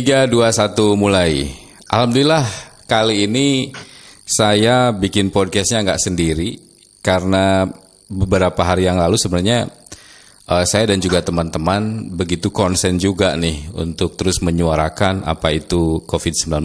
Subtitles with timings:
[0.00, 1.44] 3, 2, 1 mulai.
[1.92, 2.48] Alhamdulillah
[2.88, 3.68] kali ini
[4.24, 6.56] saya bikin podcastnya nggak sendiri
[7.04, 7.68] karena
[8.08, 9.68] beberapa hari yang lalu sebenarnya
[10.48, 16.64] uh, saya dan juga teman-teman begitu konsen juga nih untuk terus menyuarakan apa itu COVID-19,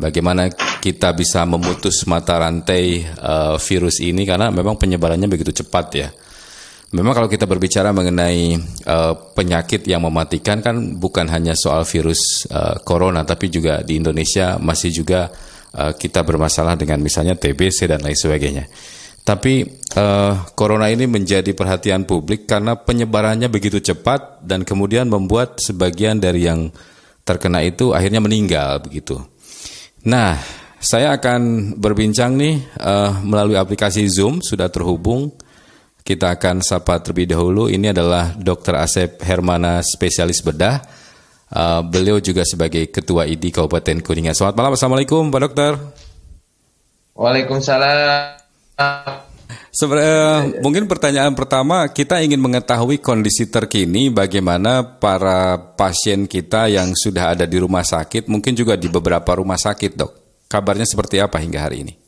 [0.00, 0.48] bagaimana
[0.80, 6.08] kita bisa memutus mata rantai uh, virus ini karena memang penyebarannya begitu cepat ya.
[6.96, 8.56] Memang kalau kita berbicara mengenai
[8.88, 14.56] uh, penyakit yang mematikan kan bukan hanya soal virus uh, corona, tapi juga di Indonesia
[14.56, 15.28] masih juga
[15.76, 18.64] uh, kita bermasalah dengan misalnya TBC dan lain sebagainya.
[19.26, 19.66] Tapi
[19.98, 26.48] uh, corona ini menjadi perhatian publik karena penyebarannya begitu cepat dan kemudian membuat sebagian dari
[26.48, 26.72] yang
[27.28, 29.20] terkena itu akhirnya meninggal begitu.
[30.08, 30.38] Nah,
[30.80, 35.34] saya akan berbincang nih uh, melalui aplikasi Zoom sudah terhubung
[36.06, 37.66] kita akan sapa terlebih dahulu.
[37.66, 38.78] Ini adalah Dr.
[38.78, 40.78] Asep Hermana, spesialis bedah.
[41.50, 44.38] Uh, beliau juga sebagai Ketua ID Kabupaten Kuningan.
[44.38, 45.72] Selamat malam, Assalamualaikum Pak Dokter.
[47.18, 48.38] Waalaikumsalam.
[49.74, 57.36] Sebenarnya mungkin pertanyaan pertama kita ingin mengetahui kondisi terkini bagaimana para pasien kita yang sudah
[57.36, 60.12] ada di rumah sakit, mungkin juga di beberapa rumah sakit, dok.
[60.46, 62.05] Kabarnya seperti apa hingga hari ini?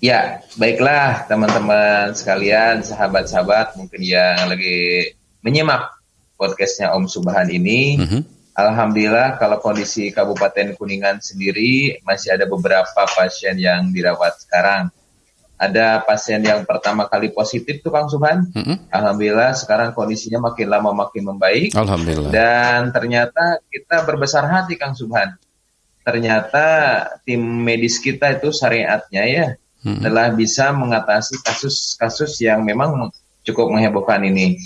[0.00, 5.12] Ya, baiklah teman-teman sekalian, sahabat-sahabat mungkin yang lagi
[5.44, 5.92] menyimak
[6.40, 8.00] podcastnya Om Subhan ini.
[8.00, 8.22] Mm -hmm.
[8.56, 14.88] Alhamdulillah kalau kondisi Kabupaten Kuningan sendiri masih ada beberapa pasien yang dirawat sekarang.
[15.60, 18.48] Ada pasien yang pertama kali positif tuh Kang Subhan.
[18.56, 18.76] Mm -hmm.
[18.88, 21.76] Alhamdulillah sekarang kondisinya makin lama makin membaik.
[21.76, 22.32] Alhamdulillah.
[22.32, 25.36] Dan ternyata kita berbesar hati Kang Subhan.
[26.00, 26.64] Ternyata
[27.28, 29.46] tim medis kita itu syariatnya ya
[29.84, 30.02] hmm.
[30.04, 33.10] telah bisa mengatasi kasus-kasus yang memang
[33.44, 34.60] cukup menghebohkan ini.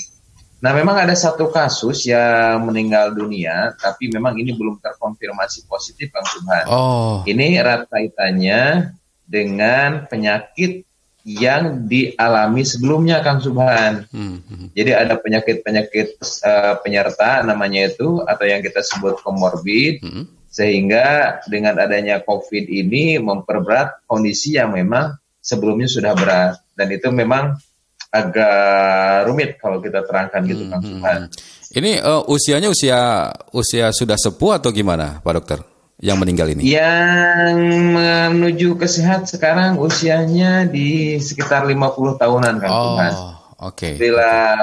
[0.64, 6.24] Nah, memang ada satu kasus yang meninggal dunia, tapi memang ini belum terkonfirmasi positif, Bang
[6.24, 6.64] Subhan.
[6.72, 7.20] Oh.
[7.28, 8.96] Ini erat kaitannya
[9.28, 10.88] dengan penyakit
[11.24, 14.08] yang dialami sebelumnya, Kang Subhan.
[14.08, 14.40] Hmm.
[14.40, 14.72] hmm.
[14.72, 16.08] Jadi ada penyakit-penyakit
[16.44, 20.00] uh, penyerta namanya itu, atau yang kita sebut komorbid.
[20.00, 27.10] Hmm sehingga dengan adanya COVID ini memperberat kondisi yang memang sebelumnya sudah berat dan itu
[27.10, 27.58] memang
[28.14, 31.26] agak rumit kalau kita terangkan gitu Kang hmm, hmm, hmm.
[31.74, 35.58] Ini uh, usianya usia usia sudah sepuh atau gimana Pak Dokter?
[35.98, 36.70] Yang meninggal ini?
[36.70, 37.58] Yang
[37.98, 43.18] menuju ke sehat sekarang usianya di sekitar 50 tahunan kan oh, Oke.
[43.74, 43.92] Okay.
[43.98, 44.54] Bila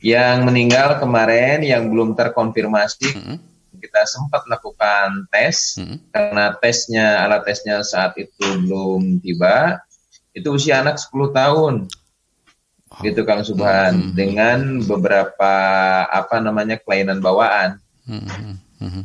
[0.00, 3.51] yang meninggal kemarin yang belum terkonfirmasi -hmm
[3.82, 6.14] kita sempat lakukan tes hmm.
[6.14, 9.82] karena tesnya alat tesnya saat itu belum tiba
[10.32, 11.74] itu usia anak 10 tahun
[12.88, 13.00] oh.
[13.02, 14.12] gitu Kang Subhan hmm.
[14.14, 15.54] dengan beberapa
[16.08, 17.82] apa namanya kelainan bawaan.
[18.06, 18.24] Hmm.
[18.24, 18.56] Hmm.
[18.80, 19.04] hmm.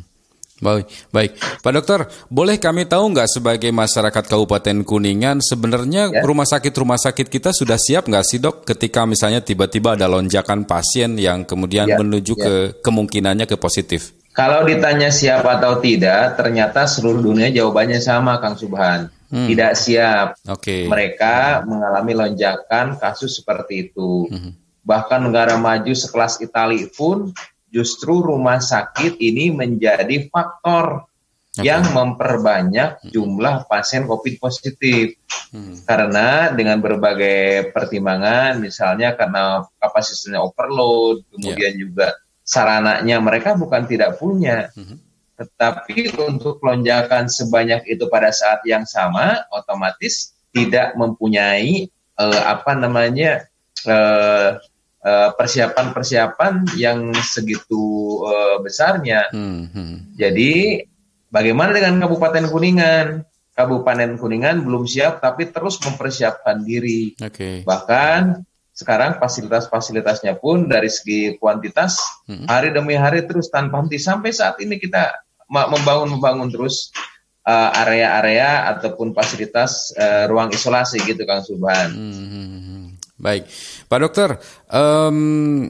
[0.58, 6.26] Baik, baik, Pak Dokter, boleh kami tahu nggak sebagai masyarakat Kabupaten Kuningan sebenarnya ya?
[6.26, 10.66] rumah sakit rumah sakit kita sudah siap nggak sih dok ketika misalnya tiba-tiba ada lonjakan
[10.66, 12.42] pasien yang kemudian ya, menuju ya.
[12.42, 14.17] ke kemungkinannya ke positif?
[14.38, 19.10] Kalau ditanya siap atau tidak, ternyata seluruh dunia jawabannya sama, Kang Subhan.
[19.34, 19.50] Hmm.
[19.50, 20.38] Tidak siap.
[20.46, 20.86] Okay.
[20.86, 24.30] Mereka mengalami lonjakan kasus seperti itu.
[24.30, 24.54] Hmm.
[24.86, 27.34] Bahkan negara maju sekelas Italia pun
[27.74, 31.10] justru rumah sakit ini menjadi faktor
[31.58, 31.66] okay.
[31.66, 35.18] yang memperbanyak jumlah pasien COVID positif.
[35.50, 35.82] Hmm.
[35.82, 41.82] Karena dengan berbagai pertimbangan, misalnya karena kapasitasnya overload, kemudian yeah.
[41.82, 42.08] juga
[42.48, 44.96] sarananya mereka bukan tidak punya, mm-hmm.
[45.36, 53.44] tetapi untuk lonjakan sebanyak itu pada saat yang sama, otomatis tidak mempunyai uh, apa namanya
[53.84, 54.56] uh,
[55.04, 59.28] uh, persiapan-persiapan yang segitu uh, besarnya.
[59.28, 60.16] Mm-hmm.
[60.16, 60.82] Jadi
[61.28, 63.28] bagaimana dengan Kabupaten Kuningan?
[63.52, 67.12] Kabupaten Kuningan belum siap, tapi terus mempersiapkan diri.
[67.18, 67.66] Okay.
[67.66, 68.47] Bahkan
[68.78, 71.98] sekarang fasilitas-fasilitasnya pun dari segi kuantitas
[72.30, 72.46] hmm.
[72.46, 75.18] hari demi hari terus tanpa henti sampai saat ini kita
[75.50, 76.94] membangun membangun terus
[77.42, 81.90] uh, area-area uh, ataupun fasilitas uh, ruang isolasi gitu Kang Subhan.
[81.90, 82.14] Hmm.
[82.14, 82.86] hmm, hmm.
[83.18, 83.50] Baik,
[83.90, 84.30] Pak Dokter,
[84.70, 85.66] um,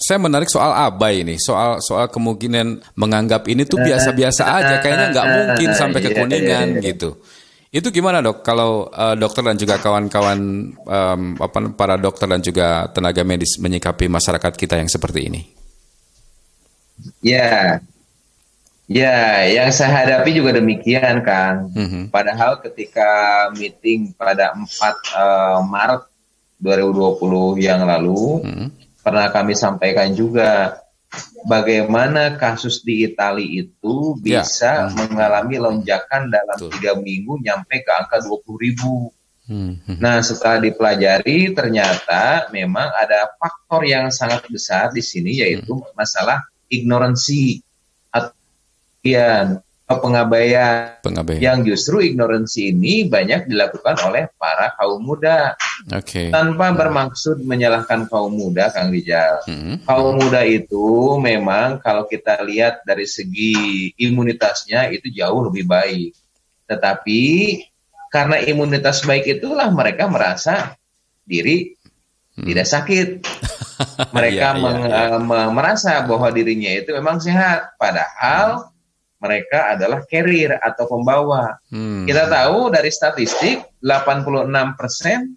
[0.00, 5.28] saya menarik soal abai ini, soal soal kemungkinan menganggap ini tuh biasa-biasa aja, kayaknya nggak
[5.28, 7.20] mungkin sampai ke iya, iya, kuningan iya, gitu.
[7.70, 8.42] Itu gimana dok?
[8.42, 10.38] Kalau uh, dokter dan juga kawan-kawan
[10.74, 15.40] um, apa para dokter dan juga tenaga medis menyikapi masyarakat kita yang seperti ini?
[17.22, 17.78] Ya,
[18.90, 21.70] ya, yang saya hadapi juga demikian, Kang.
[21.70, 22.02] Mm-hmm.
[22.10, 23.08] Padahal ketika
[23.54, 26.02] meeting pada 4 uh, eh, Maret
[26.58, 28.68] 2020 yang lalu, mm-hmm.
[29.06, 30.74] pernah kami sampaikan juga
[31.44, 34.42] bagaimana kasus di Italia itu Ya.
[34.42, 35.10] bisa Hmm.
[35.10, 39.10] mengalami lonjakan dalam tiga minggu nyampe ke angka 20 ribu.
[39.50, 39.98] Hmm, hmm.
[39.98, 46.38] Nah, setelah dipelajari ternyata memang ada faktor yang sangat besar di sini yaitu masalah
[46.70, 47.58] ignoransi
[48.14, 48.30] atau
[49.02, 49.58] ya,
[49.96, 51.40] pengabaian Pengabaian.
[51.40, 55.58] yang justru ignoransi ini banyak dilakukan oleh para kaum muda
[55.90, 56.30] Oke.
[56.30, 59.42] tanpa bermaksud menyalahkan kaum muda Kang Rijal.
[59.44, 59.82] Hmm.
[59.82, 63.56] Kaum muda itu memang kalau kita lihat dari segi
[63.96, 66.14] imunitasnya itu jauh lebih baik.
[66.66, 67.22] Tetapi
[68.08, 70.78] karena imunitas baik itulah mereka merasa
[71.22, 71.74] diri
[72.30, 72.46] Hmm.
[72.46, 73.08] tidak sakit.
[74.16, 75.10] Mereka meng- iya.
[75.10, 77.74] eh, me- merasa bahwa dirinya itu memang sehat.
[77.74, 78.69] Padahal
[79.20, 81.60] mereka adalah carrier atau pembawa.
[81.68, 82.08] Hmm.
[82.08, 85.36] Kita tahu dari statistik 86%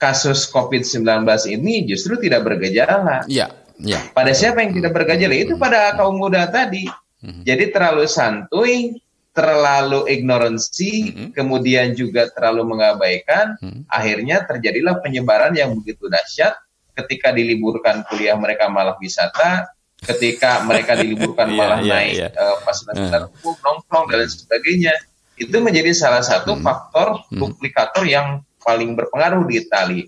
[0.00, 1.04] kasus COVID-19
[1.54, 3.22] ini justru tidak bergejala.
[3.30, 4.00] Iya, iya.
[4.10, 5.34] Pada siapa yang tidak bergejala?
[5.36, 6.88] Itu pada kaum muda tadi.
[7.20, 7.44] Mhm.
[7.44, 8.96] Jadi terlalu santuy,
[9.30, 11.28] terlalu ignoransi, Mhm.
[11.36, 13.86] kemudian juga terlalu mengabaikan, Mhm.
[13.86, 16.56] akhirnya terjadilah penyebaran yang begitu dahsyat
[16.96, 19.68] ketika diliburkan kuliah mereka malah wisata,
[20.00, 22.28] ketika mereka diliburkan Iya, malah iya, naik iya.
[22.32, 24.94] eh, fasilitas umum, nongkrong dan lain sebagainya.
[25.36, 26.64] Itu menjadi salah satu Hmm.
[26.64, 27.40] faktor Hmm.
[27.40, 30.02] duplikator yang paling berpengaruh di Itali.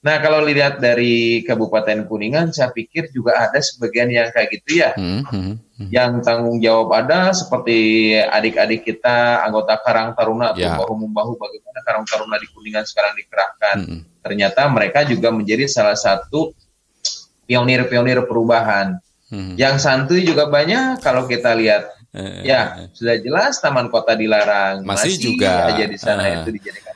[0.00, 4.96] Nah, kalau lihat dari Kabupaten Kuningan, saya pikir juga ada sebagian yang kayak gitu ya.
[4.96, 5.88] Hmm, hmm, hmm.
[5.92, 7.76] Yang tanggung jawab ada seperti
[8.16, 10.72] adik-adik kita, anggota Karang Taruna, atau Ya.
[10.72, 13.76] bahu-membahu bagaimana Karang Taruna di Kuningan sekarang dikerahkan.
[13.84, 14.00] Hmm.
[14.24, 16.56] Ternyata mereka juga menjadi salah satu
[17.44, 18.96] pionir-pionir perubahan.
[19.30, 19.54] Hmm.
[19.54, 21.86] Yang santuy juga banyak kalau kita lihat.
[22.10, 24.82] Eh, Ya, sudah jelas taman kota dilarang.
[24.82, 25.70] Masih juga.
[25.70, 26.42] aja di sana Ah.
[26.42, 26.94] itu dijadikan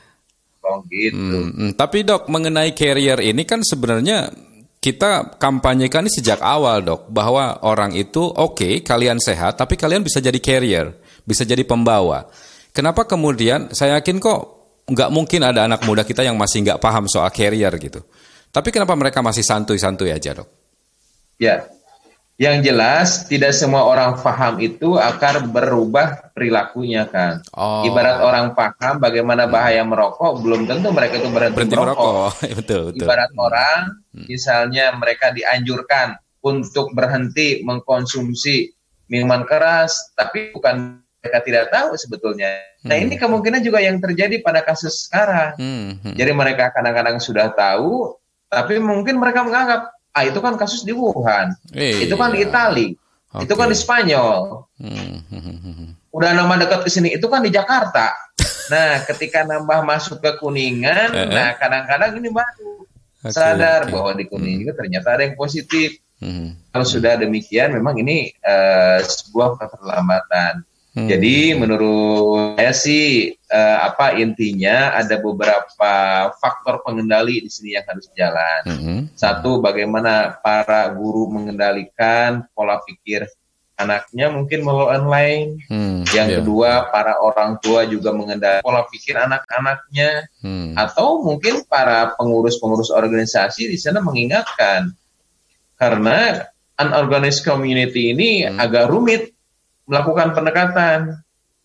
[0.91, 1.15] gitu.
[1.15, 1.71] Hmm, hmm.
[1.77, 4.33] Tapi dok mengenai carrier ini kan sebenarnya
[4.81, 10.17] kita kampanyekan ini sejak awal dok bahwa orang itu oke kalian sehat tapi kalian bisa
[10.17, 12.25] jadi carrier bisa jadi pembawa.
[12.73, 14.41] Kenapa kemudian saya yakin kok
[14.89, 18.01] nggak mungkin ada anak muda kita yang masih nggak paham soal carrier gitu.
[18.49, 20.49] Tapi kenapa mereka masih santuy-santuy aja dok?
[21.37, 21.67] Ya,
[22.35, 27.39] yang jelas tidak semua orang paham itu akan berubah perilakunya kan.
[27.55, 27.87] Oh.
[27.87, 31.95] Ibarat orang paham bagaimana bahaya merokok, belum tentu mereka itu berhenti, berhenti merokok.
[31.95, 33.05] merokok, betul betul.
[33.07, 33.81] Ibarat orang,
[34.27, 38.67] misalnya mereka dianjurkan untuk berhenti mengkonsumsi
[39.07, 42.51] minuman keras, tapi bukan mereka tidak tahu sebetulnya.
[42.85, 43.05] Nah Hmm.
[43.09, 45.57] ini kemungkinan juga yang terjadi pada kasus sekarang.
[45.57, 46.13] Hmm, hmm.
[46.19, 48.13] Jadi mereka kadang-kadang sudah tahu,
[48.45, 52.07] tapi mungkin mereka menganggap, ah itu kan kasus di Wuhan, Iya.
[52.07, 52.87] itu kan di Itali,
[53.35, 55.89] itu kan di Spanyol, Hmm, hmm, hmm, hmm.
[56.09, 58.15] udah nama dekat ke sini, itu kan di Jakarta.
[58.65, 61.29] Nah, ketika nambah masuk ke Kuningan, Eh, eh.
[61.29, 62.81] nah kadang-kadang ini baru
[63.21, 63.93] Oke, sadar oke.
[63.93, 65.99] bahwa di Kuningan juga ternyata ada yang positif.
[66.17, 70.63] Hmm, Kalau sudah demikian, memang ini eh, sebuah keterlambatan.
[70.95, 71.07] Hmm.
[71.11, 73.05] Jadi menurut saya sih
[73.35, 75.93] eh, apa intinya ada beberapa
[76.39, 78.61] faktor pengendali di sini yang harus jalan.
[78.65, 83.27] Hmm, Satu, bagaimana para guru mengendalikan pola pikir
[83.75, 85.49] anaknya mungkin melalui online.
[85.67, 86.35] hmm, Yang iya.
[86.39, 90.31] kedua, para orang tua juga mengendalikan pola pikir anak-anaknya.
[90.39, 94.95] Hmm, Atau mungkin para pengurus-pengurus organisasi di sana mengingatkan.
[95.75, 96.39] Karena
[96.79, 98.63] unorganized community ini Hmm.
[98.63, 99.34] agak rumit
[99.85, 100.99] melakukan pendekatan.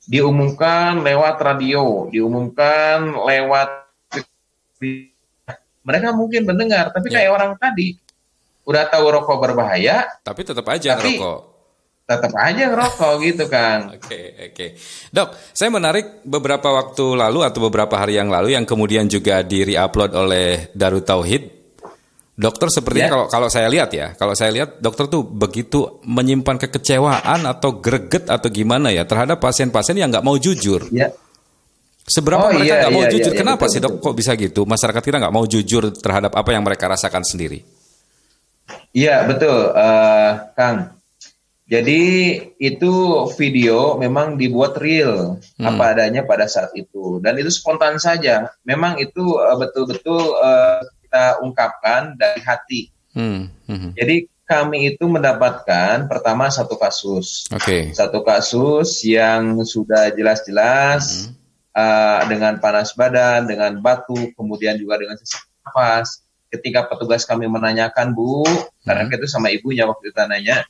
[0.01, 3.69] Diumumkan lewat radio, diumumkan lewat
[5.81, 7.21] mereka mungkin mendengar, tapi Ya.
[7.21, 7.97] kayak orang tadi
[8.65, 11.41] udah tahu rokok berbahaya, tapi tetap aja Tapi- ngerokok.
[12.11, 13.79] tetap aja ngerokok gitu kan.
[13.95, 14.67] Oke, oke.
[15.15, 19.63] Dok, saya menarik beberapa waktu lalu atau beberapa hari yang lalu yang kemudian juga di
[19.63, 21.60] re-upload oleh Darut Tauhid.
[22.41, 23.13] Dokter sepertinya Ya.
[23.13, 28.33] kalau kalau saya lihat ya, kalau saya lihat dokter tuh begitu menyimpan kekecewaan atau greget
[28.33, 30.89] atau gimana ya terhadap pasien-pasien yang nggak mau jujur.
[30.89, 31.13] Ya,
[32.01, 33.33] Seberapa Oh, mereka iya, nggak mau iya, jujur?
[33.37, 33.93] iya, Kenapa betul, sih dok?
[33.93, 34.03] betul.
[34.03, 34.61] Kok bisa gitu?
[34.65, 37.61] Masyarakat kita nggak mau jujur terhadap apa yang mereka rasakan sendiri.
[38.91, 40.97] iya betul, eh, Kang.
[41.71, 42.03] Jadi
[42.59, 42.93] itu
[43.39, 45.67] video memang dibuat real Hmm.
[45.71, 48.51] apa adanya pada saat itu dan itu spontan saja.
[48.65, 50.79] Memang itu eh, betul-betul eh,
[51.11, 52.81] kita ungkapkan dari hati.
[53.11, 53.93] Hmm, hmm, hmm.
[53.99, 57.91] Jadi kami itu mendapatkan pertama satu kasus, Oke.
[57.91, 61.35] satu kasus yang sudah jelas-jelas
[61.75, 66.23] uh, dengan panas badan, dengan batu, kemudian juga dengan sesak nafas.
[66.47, 68.47] Ketika petugas kami menanyakan, Bu,
[68.87, 69.15] karena Hmm.
[69.19, 70.63] itu sama ibunya waktu itu nanya,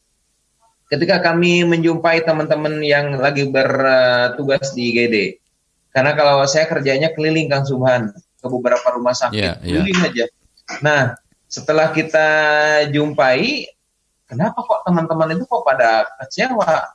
[0.92, 5.40] Ketika kami menjumpai teman-teman yang lagi bertugas di IGD.
[5.96, 9.82] Karena kalau saya kerjanya keliling Kang Subhan ke beberapa rumah sakit, yeah, yeah.
[9.82, 10.30] keliling aja.
[10.86, 11.18] Nah,
[11.50, 12.30] setelah kita
[12.94, 13.66] jumpai
[14.30, 16.94] kenapa kok teman-teman itu kok pada kecewa?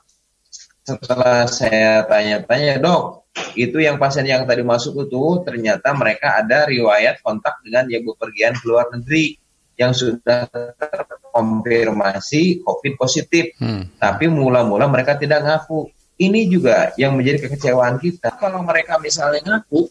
[0.86, 3.26] Setelah saya tanya-tanya, dok,
[3.58, 8.54] itu yang pasien yang tadi masuk itu ternyata mereka ada riwayat kontak dengan yang bepergian
[8.54, 9.34] ke luar negeri
[9.74, 10.46] yang sudah
[10.78, 13.98] terkonfirmasi COVID positif, hmm.
[13.98, 15.90] tapi mula-mula mereka tidak ngaku.
[16.16, 18.32] Ini juga yang menjadi kekecewaan kita.
[18.40, 19.90] Kalau mereka misalnya ngaku,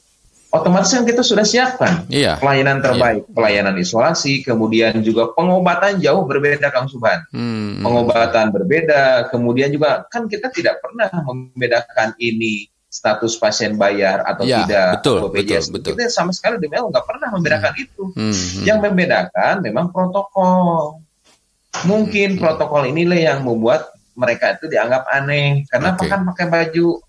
[0.54, 2.38] otomatis kan kita sudah siapkan iya.
[2.40, 3.34] pelayanan terbaik, iya.
[3.34, 7.26] pelayanan isolasi, kemudian juga pengobatan jauh berbeda Kang Subhan.
[7.34, 7.84] Hmm.
[7.84, 14.64] Pengobatan berbeda, kemudian juga kan kita tidak pernah membedakan ini status pasien bayar atau ya,
[14.64, 15.68] tidak betul, BPJS.
[15.68, 15.92] Betul, betul.
[16.00, 17.84] Kita sama sekali di nggak pernah membedakan hmm.
[17.84, 18.04] itu.
[18.16, 18.64] Hmm, hmm.
[18.64, 21.04] Yang membedakan memang protokol.
[21.84, 22.42] Mungkin hmm.
[22.42, 26.08] protokol inilah yang membuat mereka itu dianggap aneh karena okay.
[26.08, 27.04] kan pakai baju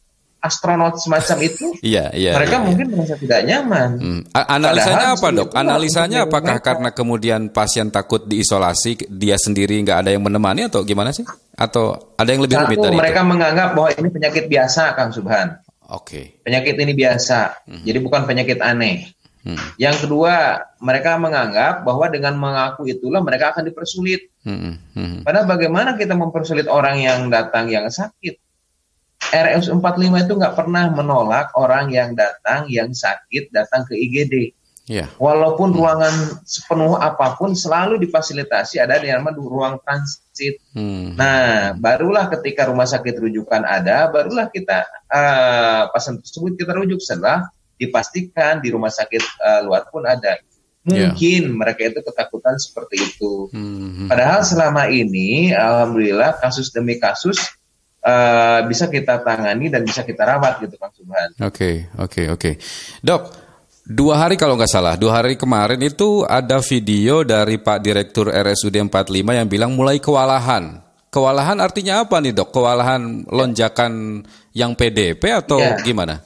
[0.47, 3.89] astronot semacam itu, iya, iya, mereka iya, mungkin merasa tidak nyaman.
[3.99, 4.21] Hmm.
[4.33, 5.49] Analisanya Padahal, apa dok?
[5.53, 6.67] Analisanya apakah mereka.
[6.71, 11.27] karena kemudian pasien takut diisolasi, dia sendiri nggak ada yang menemani atau gimana sih?
[11.59, 13.31] Atau ada yang lebih rumit dari mereka itu?
[13.35, 15.59] menganggap bahwa ini penyakit biasa, Kang Subhan.
[15.91, 16.03] Oke.
[16.07, 16.25] Okay.
[16.47, 17.83] Penyakit ini biasa, hmm.
[17.83, 19.17] jadi bukan penyakit aneh.
[19.47, 19.55] Hmm.
[19.79, 24.35] Yang kedua, mereka menganggap bahwa dengan mengaku itulah mereka akan dipersulit.
[24.43, 24.83] Hmm.
[24.95, 25.23] Hmm.
[25.23, 28.46] Padahal bagaimana kita mempersulit orang yang datang yang sakit?
[29.35, 29.83] RS 45
[30.27, 34.55] itu nggak pernah menolak orang yang datang yang sakit datang ke IGD.
[34.87, 35.11] Yeah.
[35.19, 35.79] Walaupun hmm.
[35.83, 36.15] ruangan
[36.47, 40.63] sepenuh apa pun selalu difasilitasi ada di nama ruang transit.
[40.71, 41.19] Hmm.
[41.19, 47.51] Nah, barulah ketika rumah sakit rujukan ada, barulah kita uh, pasien tersebut kita rujuk setelah
[47.75, 50.39] dipastikan di rumah sakit uh, luar pun ada.
[50.87, 51.11] Ya.
[51.11, 51.57] Mungkin yeah.
[51.59, 53.51] mereka itu ketakutan seperti itu.
[53.51, 54.07] Hmm.
[54.07, 57.56] Padahal selama ini, alhamdulillah kasus demi kasus
[58.07, 61.35] uh, bisa kita tangani dan bisa kita rawat gitu Kang Subhan.
[61.43, 62.39] Oke, okay, oke, okay, oke.
[62.39, 62.55] Okay.
[63.03, 63.23] Dok,
[63.83, 68.79] dua hari kalau nggak salah, dua hari kemarin itu ada video dari Pak Direktur RSUD
[68.87, 70.87] 45 yang bilang mulai kewalahan.
[71.11, 72.53] Kewalahan artinya apa nih dok?
[72.53, 74.21] Kewalahan lonjakan
[74.53, 75.81] yang PDP atau ya.
[75.81, 76.21] gimana?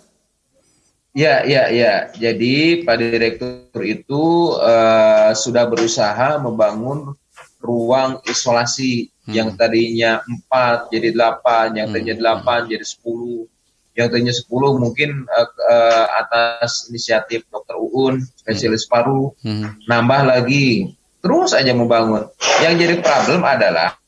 [1.11, 2.11] Ya, ya, ya.
[2.15, 7.15] Jadi Pak Direktur itu uh, sudah berusaha membangun
[7.61, 9.33] ruang isolasi hmm.
[9.37, 11.95] yang tadinya 4 jadi 8, yang hmm.
[11.95, 14.49] tadinya 8 jadi 10, yang tadinya 10
[14.81, 18.93] mungkin uh, uh, atas inisiatif Dokter Uun, spesialis hmm.
[18.93, 19.87] paru, hmm.
[19.87, 22.27] nambah lagi, terus aja membangun.
[22.65, 24.01] Yang jadi problem adalah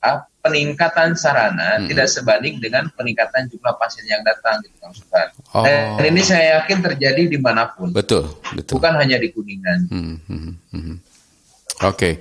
[0.42, 1.86] peningkatan sarana hmm.
[1.86, 5.30] tidak sebanding dengan peningkatan jumlah pasien yang datang gitu Kang.
[5.54, 5.62] Oh.
[5.62, 7.94] Dan ini saya yakin terjadi di mana pun.
[7.94, 8.26] Betul,
[8.58, 8.82] betul.
[8.82, 9.80] Bukan hanya di Kuningan.
[9.86, 10.96] Hmm, hmm, hmm.
[11.86, 11.94] Oke.
[11.94, 12.14] Okay.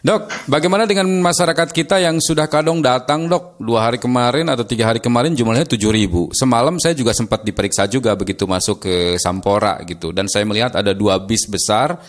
[0.00, 4.88] Dok, bagaimana dengan masyarakat kita yang sudah kadang datang dok dua hari kemarin atau tiga
[4.88, 6.32] hari kemarin jumlahnya tujuh ribu.
[6.32, 10.96] Semalam saya juga sempat diperiksa juga begitu masuk ke Sampora gitu dan saya melihat ada
[10.96, 12.00] dua bis besar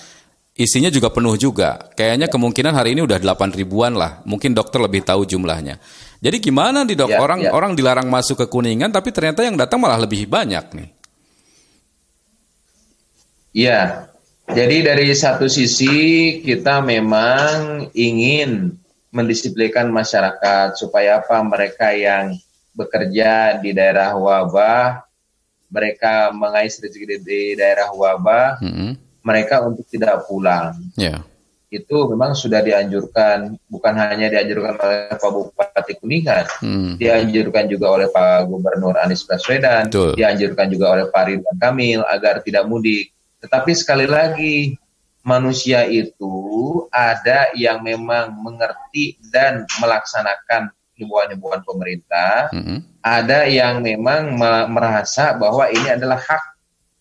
[0.55, 1.91] isinya juga penuh juga.
[1.91, 4.23] Kayaknya kemungkinan hari ini udah delapan ribuan lah.
[4.23, 5.75] Mungkin dokter lebih tahu jumlahnya.
[6.23, 7.11] Jadi gimana nih dok?
[7.11, 7.51] Ya, orang ya.
[7.51, 10.89] orang dilarang masuk ke Kuningan tapi ternyata yang datang malah lebih banyak nih.
[13.51, 14.10] Iya,
[14.51, 15.95] jadi dari satu sisi
[16.43, 18.75] kita memang ingin
[19.11, 22.35] mendisiplinkan masyarakat supaya apa mereka yang
[22.71, 25.03] bekerja di daerah wabah,
[25.67, 28.91] mereka mengais rezeki di, di daerah wabah, mm -hmm.
[29.23, 30.79] mereka untuk tidak pulang.
[30.95, 31.23] Yeah.
[31.71, 36.99] itu memang sudah dianjurkan bukan hanya dianjurkan oleh Pak Bupati Kuningan, hmm.
[36.99, 40.19] dianjurkan juga oleh Pak Gubernur Anies Baswedan, Betul.
[40.19, 43.15] dianjurkan juga oleh Pak Ridwan Kamil agar tidak mudik.
[43.41, 44.77] Tetapi sekali lagi
[45.25, 53.01] manusia itu ada yang memang mengerti dan melaksanakan himbauan-himbauan pemerintah, hmm.
[53.01, 54.37] ada yang memang
[54.69, 56.43] merasa bahwa ini adalah hak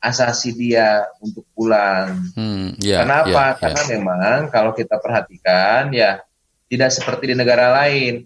[0.01, 2.17] asasi dia untuk pulang.
[2.33, 3.29] Hmm, yeah, Kenapa?
[3.29, 3.91] Yeah, Karena yeah.
[4.01, 6.25] memang kalau kita perhatikan ya
[6.73, 8.25] tidak seperti di negara lain.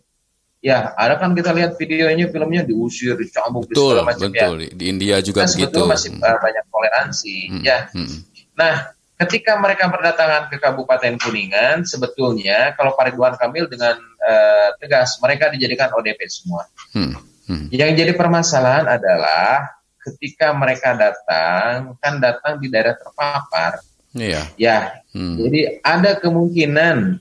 [0.64, 4.48] Ya, ada kan kita lihat videonya, filmnya diusir, dicambuk, betul, segala macam ya.
[4.48, 4.56] betul.
[4.64, 4.70] ya.
[4.72, 5.80] Di India juga nah, begitu.
[5.84, 6.24] masih hmm.
[6.40, 7.78] banyak toleransi, hmm, ya.
[7.92, 8.18] Hmm.
[8.56, 8.74] Nah,
[9.20, 15.52] ketika mereka berdatangan ke Kabupaten Kuningan, sebetulnya kalau Pak Ridwan Kamil dengan uh, tegas mereka
[15.52, 16.64] dijadikan ODP semua.
[16.96, 17.12] Hmm.
[17.44, 17.68] Hmm.
[17.68, 19.68] Yang jadi permasalahan adalah
[20.00, 23.84] ketika mereka datang kan datang di daerah terpapar.
[24.16, 24.48] Iya.
[24.56, 25.04] Ya.
[25.12, 25.36] Hmm.
[25.36, 27.20] Jadi ada kemungkinan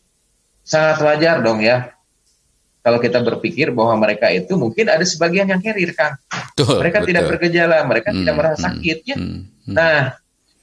[0.64, 1.92] sangat wajar dong ya
[2.84, 6.20] kalau kita berpikir bahwa mereka itu mungkin ada sebagian yang carrier kan.
[6.52, 7.10] Betul, mereka betul.
[7.10, 9.16] tidak bergejala, mereka hmm, tidak merasa hmm, sakit ya.
[9.16, 9.74] Hmm, hmm.
[9.74, 10.00] Nah,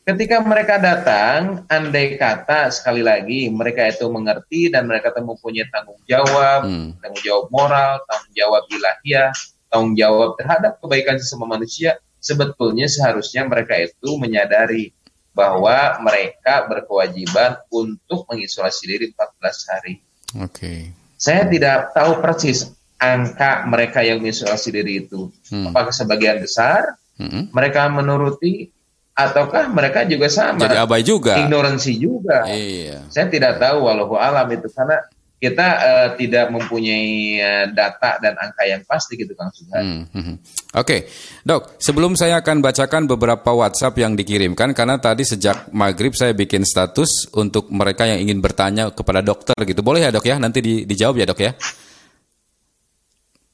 [0.05, 6.01] ketika mereka datang, andai kata sekali lagi mereka itu mengerti dan mereka itu mempunyai tanggung
[6.05, 7.01] jawab, hmm.
[7.01, 9.33] tanggung jawab moral, tanggung jawab ilahiyah,
[9.73, 14.93] tanggung jawab terhadap kebaikan sesama manusia, sebetulnya seharusnya mereka itu menyadari
[15.33, 19.95] bahwa mereka berkewajiban untuk mengisolasi diri 14 hari.
[20.37, 20.53] Oke.
[20.53, 21.00] Okay.
[21.21, 25.29] Saya tidak tahu persis angka mereka yang mengisolasi diri itu.
[25.53, 25.69] Hmm.
[25.69, 27.53] Apakah sebagian besar hmm.
[27.53, 28.73] mereka menuruti
[29.13, 30.65] ataukah mereka juga sama?
[30.65, 31.37] Jadi abai juga.
[31.45, 32.49] Ignoransi juga.
[32.49, 33.05] Iya.
[33.13, 35.05] Saya tidak tahu walau alam itu karena
[35.41, 39.81] kita uh, tidak mempunyai uh, data dan angka yang pasti gitu Kang Subhan.
[39.81, 40.37] Hmm, hmm, hmm.
[40.37, 40.37] Oke,
[40.77, 41.01] okay.
[41.49, 41.81] dok.
[41.81, 47.33] Sebelum saya akan bacakan beberapa WhatsApp yang dikirimkan karena tadi sejak maghrib saya bikin status
[47.33, 49.81] untuk mereka yang ingin bertanya kepada dokter gitu.
[49.81, 50.37] Boleh ya dok ya?
[50.37, 51.53] Nanti di, dijawab ya dok ya.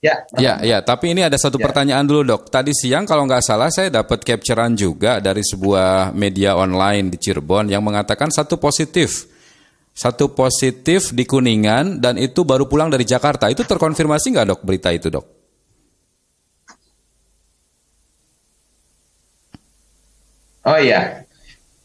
[0.02, 0.78] Ya, ya, ya.
[0.82, 1.70] Tapi ini ada satu ya.
[1.70, 2.50] pertanyaan dulu dok.
[2.50, 7.70] Tadi siang kalau nggak salah saya dapat capturean juga dari sebuah media online di Cirebon
[7.70, 9.35] yang mengatakan satu positif
[9.96, 13.48] satu positif di Kuningan dan itu baru pulang dari Jakarta.
[13.48, 15.24] Itu terkonfirmasi nggak dok berita itu dok?
[20.66, 21.26] Oh iya,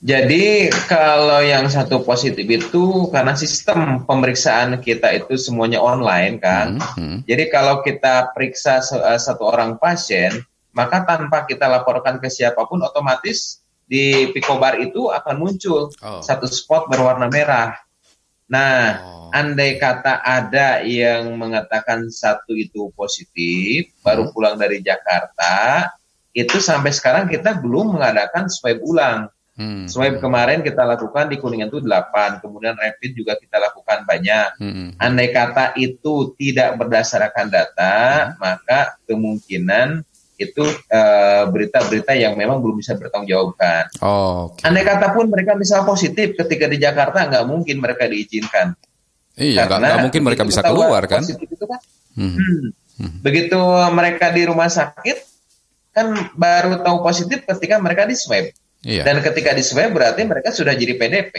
[0.01, 6.81] jadi kalau yang satu positif itu karena sistem pemeriksaan kita itu semuanya online kan.
[6.81, 7.17] Hmm, hmm.
[7.29, 10.41] Jadi kalau kita periksa eh, satu orang pasien,
[10.73, 16.21] maka tanpa kita laporkan ke siapa pun otomatis di Picobar itu akan muncul oh.
[16.25, 17.77] satu spot berwarna merah.
[18.51, 19.31] Nah, oh.
[19.31, 24.03] andai kata ada yang mengatakan satu itu positif, hmm.
[24.03, 25.87] baru pulang dari Jakarta,
[26.35, 29.31] itu sampai sekarang kita belum mengadakan swab ulang.
[29.55, 29.87] Hmm.
[29.87, 34.49] Swab kemarin kita lakukan di Kuningan itu 8, kemudian rapid juga kita lakukan banyak.
[34.59, 34.87] Hmm.
[34.99, 38.35] Andai kata itu tidak berdasarkan data, hmm.
[38.35, 40.03] maka kemungkinan
[40.41, 43.93] itu eh, berita-berita uh, yang memang belum bisa bertanggung jawabkan.
[44.01, 44.65] Oh, okay.
[44.65, 48.73] Andai kata pun mereka misal positif ketika di Jakarta nggak mungkin mereka diizinkan.
[49.37, 51.21] Iya, nggak mungkin mereka bisa keluar kan?
[51.23, 51.79] Itu kan
[52.17, 52.33] hmm.
[52.33, 52.61] Hmm.
[53.01, 53.11] Hmm.
[53.23, 53.59] Begitu
[53.93, 55.17] mereka di rumah sakit
[55.91, 58.49] kan baru tahu positif ketika mereka di swab.
[58.81, 59.03] Iya.
[59.05, 61.33] Dan ketika di swab berarti mereka sudah jadi PDP.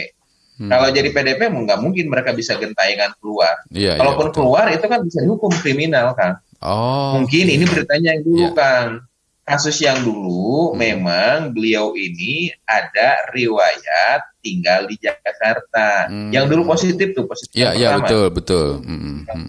[0.53, 0.69] Hmm.
[0.69, 3.65] Kalau jadi PDP nggak mungkin mereka bisa gentayangan keluar.
[3.73, 6.37] Iya, iya Kalaupun iya, keluar itu kan bisa dihukum kriminal kan.
[6.63, 7.19] Oh.
[7.19, 8.55] Mungkin ini beritanya yang dulu yeah.
[8.55, 8.89] Kang.
[9.43, 10.79] Kasus yang dulu hmm.
[10.79, 16.07] memang beliau ini ada riwayat tinggal di Jakarta.
[16.07, 16.31] Hmm.
[16.31, 17.51] Yang dulu positif tuh positif.
[17.51, 18.67] Iya, iya betul, betul.
[18.79, 19.27] Hmm.
[19.27, 19.47] hmm.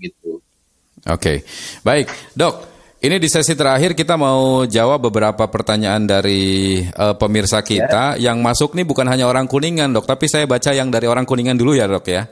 [0.00, 0.40] Gitu.
[0.40, 1.20] Oke.
[1.20, 1.36] Okay.
[1.84, 2.72] Baik, Dok.
[3.04, 8.32] Ini di sesi terakhir kita mau jawab beberapa pertanyaan dari uh, pemirsa kita ya.
[8.32, 11.60] yang masuk nih bukan hanya orang Kuningan, Dok, tapi saya baca yang dari orang Kuningan
[11.60, 12.24] dulu ya, Dok ya.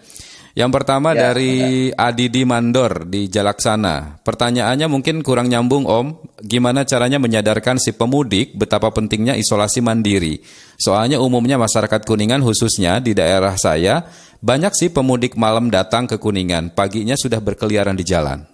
[0.53, 2.13] Yang pertama ya, dari ya.
[2.13, 4.21] Adidi Mandor di Jalaksana.
[4.21, 10.45] Pertanyaannya mungkin kurang nyambung Om, gimana caranya menyadarkan si pemudik betapa pentingnya isolasi mandiri?
[10.77, 14.05] Soalnya umumnya masyarakat Kuningan khususnya di daerah saya,
[14.45, 18.45] banyak sih pemudik malam datang ke Kuningan, paginya sudah berkeliaran di jalan.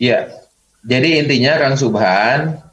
[0.00, 0.30] Ya,
[0.86, 2.69] jadi intinya Kang Subhan,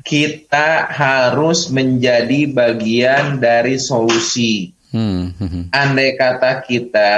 [0.00, 4.72] kita harus menjadi bagian dari solusi.
[4.92, 5.64] Hmm, hmm, hmm.
[5.72, 7.12] Andai kata kita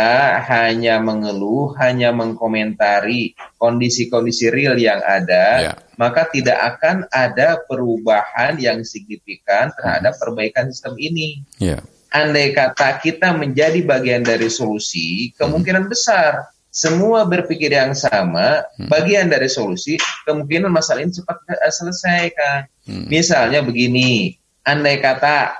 [0.46, 5.76] hanya mengeluh, hanya mengkomentari kondisi-kondisi real yang ada, yeah.
[5.98, 11.42] maka tidak akan ada perubahan yang signifikan terhadap perbaikan sistem ini.
[11.58, 11.82] Yeah.
[12.14, 15.90] Andai kata kita menjadi bagian dari solusi, kemungkinan hmm.
[15.90, 18.90] besar semua berpikir yang sama, hmm.
[18.90, 19.94] bagian dari solusi,
[20.26, 21.38] kemungkinan masalah ini cepat
[21.70, 22.60] selesai kan.
[22.82, 23.06] Hmm.
[23.06, 24.34] Misalnya begini,
[24.66, 25.54] andai kata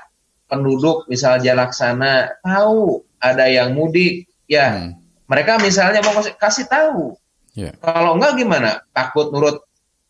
[0.51, 4.91] penduduk misalnya laksana tahu ada yang mudik, ya hmm.
[5.31, 7.15] mereka misalnya mau kasih, kasih tahu.
[7.55, 7.71] Yeah.
[7.79, 8.83] Kalau enggak gimana?
[8.91, 9.63] Takut nurut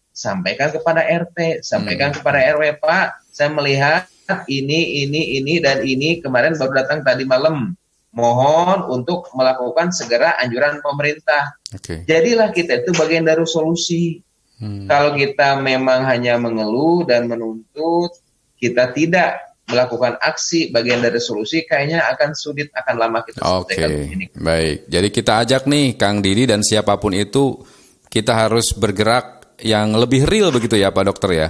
[0.09, 2.17] sampaikan kepada RT, sampaikan hmm.
[2.17, 4.09] kepada RW Pak, saya melihat
[4.49, 7.77] ini, ini, ini dan ini kemarin baru datang tadi malam.
[8.15, 11.59] Mohon untuk melakukan segera anjuran pemerintah.
[11.75, 12.07] Okay.
[12.07, 14.23] Jadilah kita itu bagian dari solusi.
[14.55, 14.87] Hmm.
[14.87, 18.15] Kalau kita memang hanya mengeluh dan menuntut,
[18.55, 23.75] kita tidak melakukan aksi bagian dari solusi kayaknya akan sulit akan lama kita Oke.
[23.75, 24.29] Okay.
[24.37, 24.85] Baik.
[24.87, 27.59] Jadi kita ajak nih Kang Didi dan siapa pun itu
[28.07, 31.47] kita harus bergerak yang lebih real begitu ya Pak Dokter ya.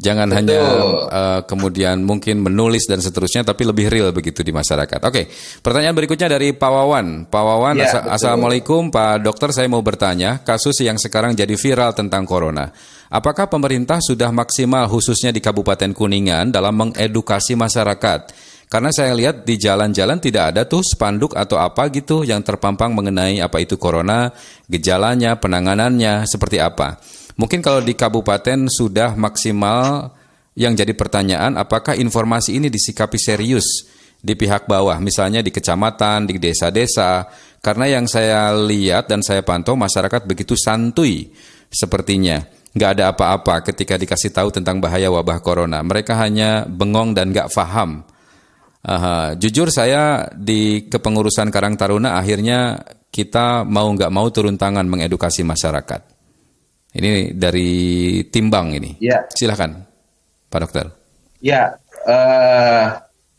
[0.00, 0.36] Jangan Betul.
[0.40, 0.60] hanya
[1.12, 4.96] uh, kemudian mungkin menulis dan seterusnya, tapi lebih real begitu di masyarakat.
[4.96, 5.28] Oke,
[5.60, 7.28] pertanyaan berikutnya dari Pak Wawan.
[7.28, 12.24] Pak Wawan, ya, assalamualaikum Pak Dokter, saya mau bertanya, kasus yang sekarang jadi viral tentang
[12.24, 12.72] corona,
[13.12, 18.48] apakah pemerintah sudah maksimal khususnya di Kabupaten Kuningan dalam mengedukasi masyarakat?
[18.70, 23.42] Karena saya lihat di jalan-jalan tidak ada tuh spanduk atau apa gitu yang terpampang mengenai
[23.42, 24.32] apa itu corona,
[24.64, 26.96] gejalanya, penanganannya, seperti apa.
[27.40, 30.12] Mungkin kalau di kabupaten sudah maksimal
[30.52, 33.88] yang jadi pertanyaan apakah informasi ini disikapi serius
[34.20, 37.24] di pihak bawah, misalnya di kecamatan, di desa-desa.
[37.64, 41.32] Karena yang saya lihat dan saya pantau masyarakat begitu santuy
[41.72, 42.44] sepertinya.
[42.76, 45.80] Nggak ada apa-apa ketika dikasih tahu tentang bahaya wabah corona.
[45.80, 48.04] Mereka hanya bengong dan nggak paham.
[48.84, 55.40] Uh, jujur saya di kepengurusan Karang Taruna akhirnya kita mau nggak mau turun tangan mengedukasi
[55.40, 56.09] masyarakat.
[56.90, 57.70] Ini dari
[58.26, 58.98] timbang ini.
[58.98, 59.26] Ya.
[59.30, 59.86] Silahkan,
[60.50, 60.86] Pak Dokter.
[61.38, 62.86] Ya, uh,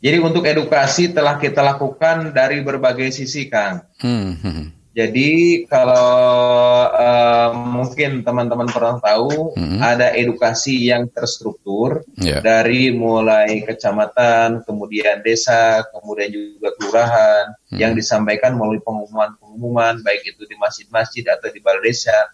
[0.02, 3.86] jadi untuk edukasi telah kita lakukan dari berbagai sisi, Kang.
[4.02, 4.34] Hmm.
[4.40, 4.66] hmm.
[4.92, 9.80] Jadi kalau uh, mungkin teman-teman pernah tahu hmm.
[9.80, 12.44] ada edukasi yang terstruktur yeah.
[12.44, 17.80] dari mulai kecamatan, kemudian desa, kemudian juga kelurahan hmm.
[17.80, 22.28] yang disampaikan melalui pengumuman-pengumuman baik itu di masjid-masjid atau di balai desa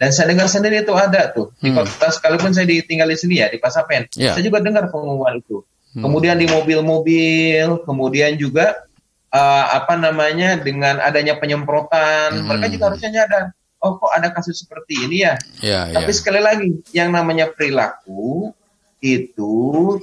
[0.00, 1.78] dan saya dengar sendiri itu ada tuh di hmm.
[1.78, 4.10] kota sekalipun saya ditinggal di sini ya di Pasapen.
[4.18, 4.34] Yeah.
[4.34, 5.62] Saya juga dengar pengumuman itu.
[5.92, 6.02] Hmm.
[6.08, 8.82] Kemudian di mobil-mobil, kemudian juga
[9.30, 12.46] uh, apa namanya dengan adanya penyemprotan, hmm.
[12.48, 13.44] mereka juga harusnya nyadar.
[13.82, 15.34] Oh kok ada kasus seperti ini ya?
[15.58, 16.18] Yeah, Tapi yeah.
[16.18, 18.54] sekali lagi yang namanya perilaku
[19.02, 19.98] itu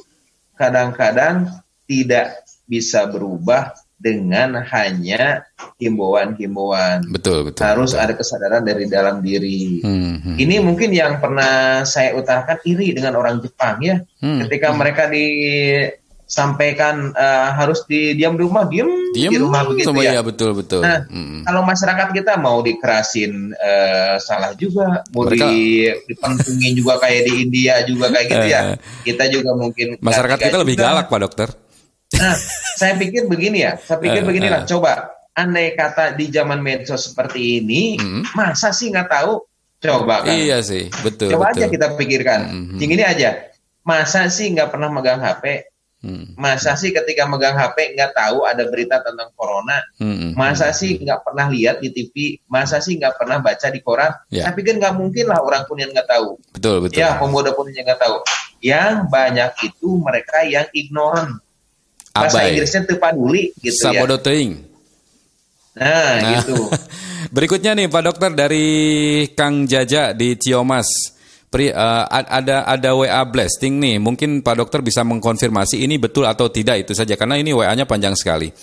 [0.59, 1.47] kadang-kadang
[1.87, 5.43] tidak bisa berubah dengan hanya
[5.75, 7.03] himbauan-himbauan.
[7.11, 7.67] Betul, betul.
[7.67, 8.03] Harus betul.
[8.07, 9.83] ada kesadaran dari dalam diri.
[9.83, 10.35] Hmm, hmm.
[10.39, 13.99] Ini mungkin yang pernah saya utarakan iri dengan orang Jepang ya.
[14.23, 14.77] Hmm, Ketika hmm.
[14.79, 20.15] mereka disampaikan uh, harus di diam di rumah, diam, diam di rumah begitu ya.
[20.15, 20.23] ya.
[20.23, 20.79] betul, betul.
[20.79, 21.43] Nah, hmm.
[21.43, 25.51] kalau masyarakat kita mau dikerasin uh, salah juga, mau mereka...
[25.51, 28.59] di, dipentungin juga kayak di India juga kayak gitu ya.
[28.69, 28.77] Eh.
[29.01, 31.49] Kita juga mungkin masyarakat kita lebih galak, Pak Dokter.
[32.17, 32.35] Nah,
[32.79, 34.61] saya pikir begini ya, saya pikir uh, beginilah.
[34.65, 34.67] Uh.
[34.67, 34.93] Coba,
[35.37, 38.33] andai kata di zaman medsos seperti ini, hmm.
[38.33, 39.45] masa sih nggak tahu?
[39.79, 40.33] Coba kan.
[40.35, 41.31] Iya sih, betul.
[41.31, 41.63] Coba betul.
[41.63, 42.39] aja kita pikirkan.
[42.49, 42.77] Hmm.
[42.81, 43.29] Yang ini aja,
[43.85, 45.69] masa sih nggak pernah megang HP?
[45.99, 46.31] Hmm.
[46.39, 49.83] Masa sih ketika megang HP nggak tahu ada berita tentang corona?
[49.99, 50.31] Hmm.
[50.31, 52.39] Masa sih nggak pernah lihat di TV?
[52.47, 54.15] Masa sih nggak pernah baca di koran?
[54.31, 54.47] Yeah.
[54.47, 56.39] Saya pikir nggak mungkin lah orang pun yang nggak tahu.
[56.55, 57.03] Betul betul.
[57.03, 58.15] Ya pemuda pun yang nggak tahu.
[58.63, 61.43] Yang banyak itu mereka yang ignorant
[62.25, 64.23] bahasa Inggrisnya tepaduli gitu Sabodo ya.
[64.23, 64.51] Teing.
[65.79, 66.55] Nah, nah, gitu.
[67.35, 68.67] Berikutnya nih Pak Dokter dari
[69.37, 71.15] Kang Jaja di Ciomas.
[71.49, 73.97] Pri, uh, ada ada WA blasting nih.
[73.97, 78.13] Mungkin Pak Dokter bisa mengkonfirmasi ini betul atau tidak itu saja karena ini WA-nya panjang
[78.13, 78.53] sekali.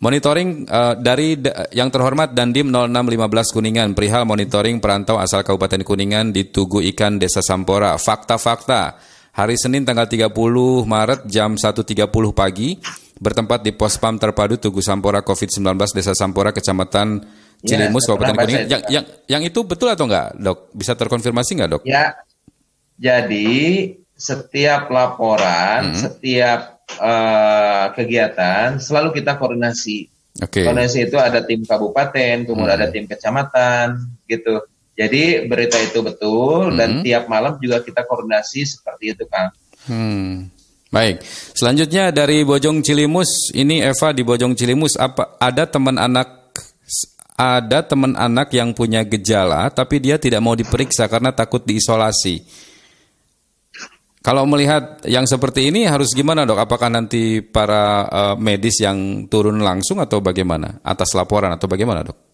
[0.00, 1.36] Monitoring uh, dari
[1.76, 7.44] yang terhormat Dandim 0615 Kuningan perihal monitoring perantau asal Kabupaten Kuningan di Tugu Ikan Desa
[7.44, 7.92] Sampora.
[8.00, 8.96] Fakta-fakta
[9.34, 10.32] hari Senin tanggal 30
[10.86, 12.78] Maret jam 1.30 pagi
[13.20, 17.20] bertempat di pos pam terpadu Tugu Sampora COVID-19 Desa Sampora Kecamatan
[17.60, 18.64] ya, Cilimus ya, Kabupaten Kuningan.
[18.66, 20.58] Yang, yang yang itu betul atau enggak, Dok?
[20.72, 21.82] Bisa terkonfirmasi enggak, Dok?
[21.84, 22.16] Ya.
[23.00, 23.48] Jadi
[24.16, 25.96] setiap laporan, hmm.
[25.96, 30.08] setiap uh, kegiatan selalu kita koordinasi.
[30.40, 30.68] Okay.
[30.68, 32.78] Koordinasi itu ada tim kabupaten, kemudian hmm.
[32.80, 34.64] ada tim kecamatan, gitu.
[35.00, 36.76] Jadi berita itu betul hmm.
[36.76, 39.48] dan tiap malam juga kita koordinasi seperti itu, Kang.
[39.88, 40.52] Hmm.
[40.92, 41.24] Baik.
[41.56, 46.52] Selanjutnya dari Bojong Cilimus, ini Eva di Bojong Cilimus apa ada teman anak
[47.40, 52.44] ada teman anak yang punya gejala tapi dia tidak mau diperiksa karena takut diisolasi.
[54.20, 56.60] Kalau melihat yang seperti ini harus gimana dok?
[56.60, 60.84] Apakah nanti para uh, medis yang turun langsung atau bagaimana?
[60.84, 62.29] Atas laporan atau bagaimana dok?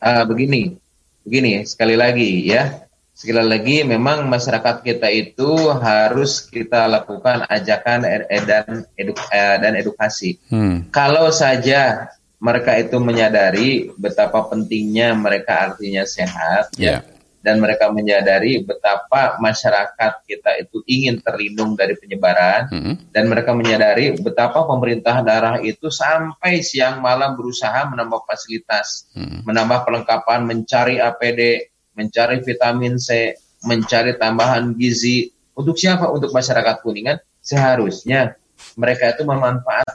[0.00, 0.76] Uh, begini,
[1.22, 8.84] begini sekali lagi ya, sekali lagi memang masyarakat kita itu harus kita lakukan ajakan dan
[8.92, 10.36] edu, eh, dan edukasi.
[10.52, 10.92] Hmm.
[10.92, 17.00] Kalau saja mereka itu menyadari betapa pentingnya mereka artinya sehat, yeah.
[17.46, 23.14] Dan mereka menyadari betapa masyarakat kita itu ingin terlindung dari penyebaran, hmm.
[23.14, 29.46] dan mereka menyadari betapa pemerintah daerah itu sampai siang malam berusaha menambah fasilitas, hmm.
[29.46, 35.32] menambah perlengkapan, mencari APD mencari vitamin C, mencari tambahan gizi.
[35.56, 36.12] Untuk siapa?
[36.12, 37.16] Untuk masyarakat Kuningan.
[37.40, 38.36] Seharusnya
[38.76, 39.85] mereka itu memanfaatkan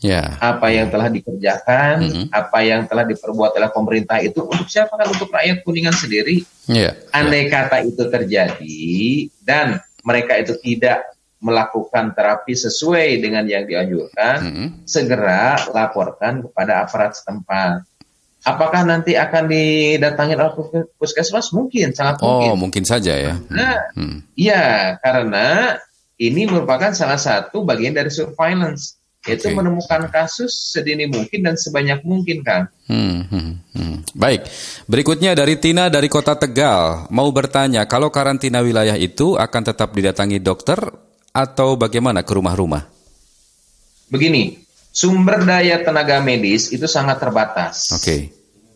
[0.00, 0.36] yeah.
[0.40, 2.26] apa yang telah dikerjakan, mm -hmm.
[2.32, 6.44] apa yang telah diperbuat oleh pemerintah itu untuk siapa kan untuk rakyat Kuningan sendiri.
[6.68, 6.96] Yeah.
[7.12, 7.52] Andai yeah.
[7.52, 8.80] kata itu terjadi
[9.44, 11.12] dan mereka itu tidak
[11.44, 14.68] melakukan terapi sesuai dengan yang dianjurkan, mm -hmm.
[14.88, 17.84] segera laporkan kepada aparat setempat.
[18.44, 20.52] Apakah nanti akan didatangi oleh
[21.00, 21.48] puskesmas?
[21.56, 22.48] Mungkin, sangat oh, mungkin.
[22.52, 23.40] Oh, mungkin saja ya.
[23.48, 24.36] Nah, hmm.
[24.36, 25.80] Iya, karena
[26.20, 29.56] ini merupakan salah satu bagian dari surveillance, yaitu okay.
[29.56, 32.68] menemukan kasus sedini mungkin dan sebanyak mungkin, kan.
[32.84, 33.96] Hmm, hmm, hmm.
[34.12, 34.44] Baik,
[34.84, 40.38] berikutnya dari Tina dari Kota Tegal mau bertanya, kalau karantina wilayah itu akan tetap didatangi
[40.44, 40.78] dokter
[41.34, 42.86] atau bagaimana ke rumah-rumah?
[44.12, 44.60] Begini,
[44.94, 47.90] sumber daya tenaga medis itu sangat terbatas.
[47.90, 48.04] Oke.
[48.04, 48.22] Okay.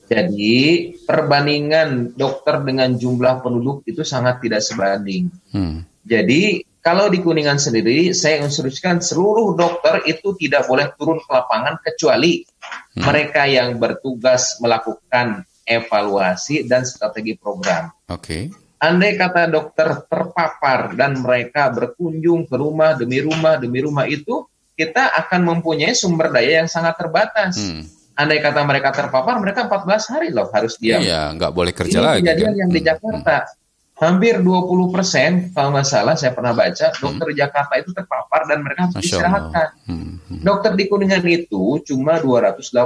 [0.08, 0.56] Jadi
[1.04, 5.28] perbandingan dokter dengan jumlah penduduk itu sangat tidak sebanding.
[5.52, 5.84] Hmm.
[6.00, 11.77] Jadi kalau di Kuningan sendiri, saya instruksikan seluruh dokter itu tidak boleh turun ke lapangan
[11.85, 13.05] kecuali hmm.
[13.05, 17.92] mereka yang bertugas melakukan evaluasi dan strategi program.
[18.09, 18.24] Oke.
[18.24, 18.42] Okay.
[18.81, 25.12] Andai kata dokter terpapar dan mereka berkunjung ke rumah demi rumah demi rumah itu, kita
[25.12, 27.61] akan mempunyai sumber daya yang sangat terbatas.
[27.61, 27.85] Hmm.
[28.16, 31.05] Andai kata mereka terpapar, mereka 14 hari loh harus diam.
[31.05, 32.18] Iya, nggak boleh kerja Ini lagi.
[32.24, 32.61] kejadian kan?
[32.64, 32.88] yang di hmm.
[32.88, 33.37] Jakarta.
[33.44, 33.58] Hmm.
[33.98, 37.02] Hampir 20 persen, kalau nggak salah saya pernah baca, hmm.
[37.02, 39.68] dokter Jakarta itu terpapar dan mereka harus istirahatkan.
[39.90, 40.22] Hmm.
[40.22, 40.40] Hmm.
[40.46, 42.78] Dokter di Kuningan itu cuma 287.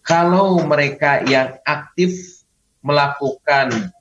[0.00, 2.40] Kalau mereka yang aktif
[2.80, 3.92] melakukan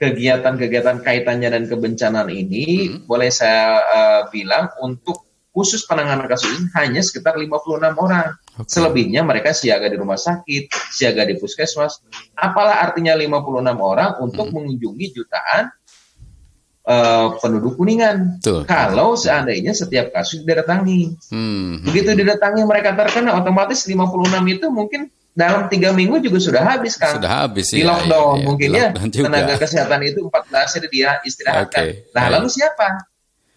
[0.00, 3.04] kegiatan-kegiatan kaitannya dan kebencanaan ini, hmm.
[3.04, 5.25] boleh saya uh, bilang untuk
[5.56, 8.36] khusus penanganan kasus ini hanya sekitar 56 orang.
[8.60, 8.68] Okay.
[8.68, 12.04] Selebihnya mereka siaga di rumah sakit, siaga di puskesmas.
[12.36, 14.52] Apalah artinya 56 orang untuk hmm.
[14.52, 15.72] mengunjungi jutaan
[16.84, 18.44] uh, penduduk Kuningan.
[18.44, 18.68] Tuh.
[18.68, 21.16] Kalau seandainya setiap kasus didatangi.
[21.32, 21.80] Hmm.
[21.88, 23.96] Begitu didatangi mereka terkena, otomatis 56
[24.52, 27.16] itu mungkin dalam tiga minggu juga sudah habis kan?
[27.16, 31.80] Sudah habis di lockdown ya, ya, mungkin ya tenaga kesehatan itu 14 hari dia istirahatkan.
[31.80, 32.12] Okay.
[32.16, 33.15] Nah lalu siapa?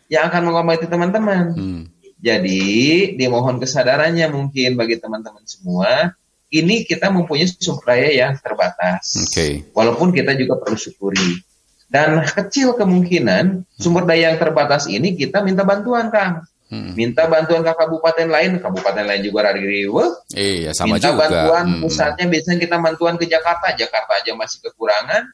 [0.10, 1.46] Yang akan mengobati teman-teman.
[1.54, 1.82] Hmm.
[2.20, 6.12] Jadi dimohon kesadarannya mungkin bagi teman-teman semua.
[6.50, 9.30] Ini kita mempunyai sumber daya yang terbatas.
[9.30, 9.70] Okay.
[9.70, 11.46] Walaupun kita juga perlu syukuri.
[11.90, 16.42] Dan kecil kemungkinan sumber daya yang terbatas ini kita minta bantuan Kang.
[16.70, 16.94] Hmm.
[16.94, 19.86] Minta bantuan ke kabupaten lain, kabupaten lain juga dari.
[20.34, 21.22] Iya, sama minta juga.
[21.26, 21.82] bantuan hmm.
[21.82, 25.34] pusatnya biasanya kita bantuan ke Jakarta, Jakarta aja masih kekurangan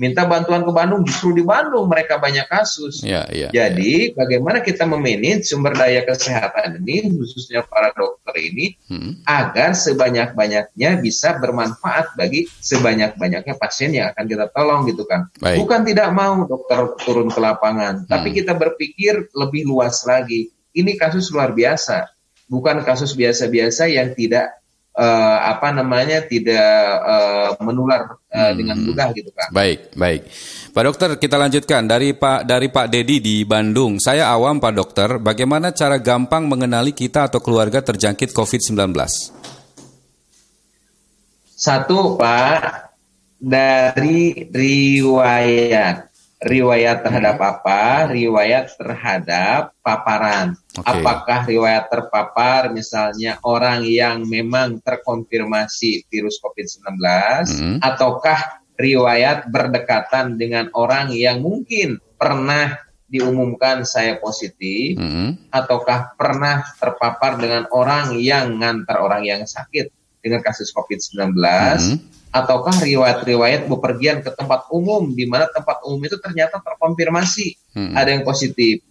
[0.00, 3.04] minta bantuan ke Bandung justru di Bandung mereka banyak kasus.
[3.04, 4.16] Ya, ya, Jadi ya.
[4.16, 9.28] bagaimana kita memanage sumber daya kesehatan ini khususnya para dokter ini hmm.
[9.28, 15.28] agar sebanyak-banyaknya bisa bermanfaat bagi sebanyak-banyaknya pasien yang akan kita tolong gitu kan.
[15.36, 15.60] Baik.
[15.60, 18.08] Bukan tidak mau dokter turun ke lapangan, hmm.
[18.08, 20.48] tapi kita berpikir lebih luas lagi.
[20.72, 22.08] Ini kasus luar biasa,
[22.48, 24.59] bukan kasus biasa-biasa yang tidak
[25.00, 28.54] uh, apa namanya tidak uh, menular uh, hmm.
[28.60, 29.48] dengan mudah gitu kan.
[29.48, 30.28] Baik, baik.
[30.70, 33.96] Pak Dokter, kita lanjutkan dari Pak dari Pak Dedi di Bandung.
[33.96, 38.92] Saya awam Pak Dokter, bagaimana cara gampang mengenali kita atau keluarga terjangkit COVID-19?
[41.56, 42.92] Satu, Pak,
[43.40, 46.10] dari riwayat
[46.40, 47.50] riwayat terhadap hmm.
[47.52, 47.82] apa?
[48.08, 50.56] Riwayat terhadap paparan.
[50.70, 50.86] Okay.
[50.86, 57.76] Apakah riwayat terpapar misalnya orang yang memang terkonfirmasi virus COVID-19 hmm.
[57.82, 62.78] ataukah riwayat berdekatan dengan orang yang mungkin pernah
[63.10, 65.50] diumumkan saya positif hmm.
[65.50, 69.90] ataukah pernah terpapar dengan orang yang ngantar orang yang sakit
[70.22, 76.16] dengan kasus COVID-19 hmm ataukah riwayat-riwayat bepergian ke tempat umum di mana tempat umum itu
[76.22, 77.94] ternyata terkonfirmasi hmm.
[77.98, 78.86] ada yang positif.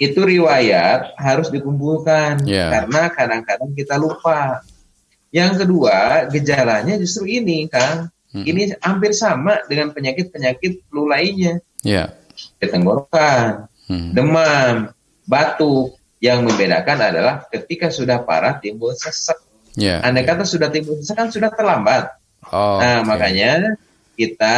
[0.00, 2.72] Itu riwayat harus dikumpulkan yeah.
[2.72, 4.64] karena kadang-kadang kita lupa.
[5.28, 8.08] Yang kedua, gejalanya justru ini, Kang.
[8.32, 8.44] Hmm.
[8.48, 11.60] Ini hampir sama dengan penyakit-penyakit flu lainnya.
[11.84, 12.16] Yeah.
[12.58, 14.16] Tenggorokan, hmm.
[14.16, 14.96] demam,
[15.28, 16.00] batuk.
[16.20, 19.40] Yang membedakan adalah ketika sudah parah timbul sesek.
[19.72, 20.04] Yeah.
[20.04, 22.12] Andai kata sudah timbul sesek kan sudah terlambat.
[22.52, 23.08] Oh, nah, okay.
[23.08, 23.52] makanya
[24.20, 24.56] kita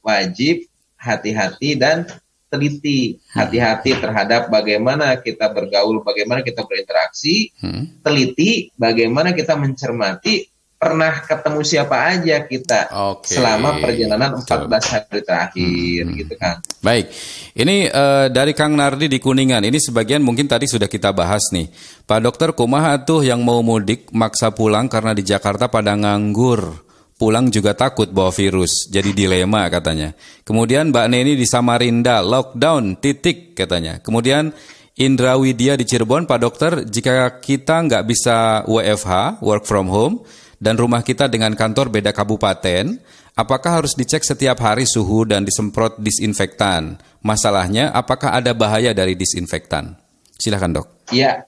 [0.00, 2.08] wajib hati-hati dan
[2.52, 8.04] teliti, hati-hati terhadap bagaimana kita bergaul, bagaimana kita berinteraksi, hmm.
[8.04, 13.38] teliti bagaimana kita mencermati pernah ketemu siapa aja kita okay.
[13.38, 16.16] selama perjalanan 14 hari terakhir hmm.
[16.18, 16.58] gitu kan.
[16.82, 17.06] Baik.
[17.54, 19.62] Ini uh, dari Kang Nardi di Kuningan.
[19.62, 21.70] Ini sebagian mungkin tadi sudah kita bahas nih.
[22.02, 26.81] Pak Dokter kumaha tuh yang mau mudik maksa pulang karena di Jakarta pada nganggur.
[27.22, 28.90] Pulang juga takut bawa virus.
[28.90, 30.10] Jadi dilema katanya.
[30.42, 34.02] Kemudian Mbak Neni di Samarinda lockdown titik katanya.
[34.02, 34.50] Kemudian
[34.98, 40.26] Indra Widya di Cirebon, Pak Dokter, jika kita nggak bisa WFH, work from home,
[40.58, 42.98] dan rumah kita dengan kantor beda kabupaten,
[43.38, 46.98] apakah harus dicek setiap hari suhu dan disemprot disinfektan?
[47.22, 49.94] Masalahnya, apakah ada bahaya dari disinfektan?
[50.42, 51.08] Silahkan dok.
[51.14, 51.46] Iya,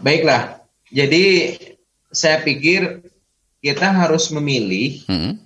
[0.00, 0.64] baiklah.
[0.88, 1.54] Jadi
[2.08, 3.04] saya pikir
[3.64, 5.40] kita harus memilih hmm.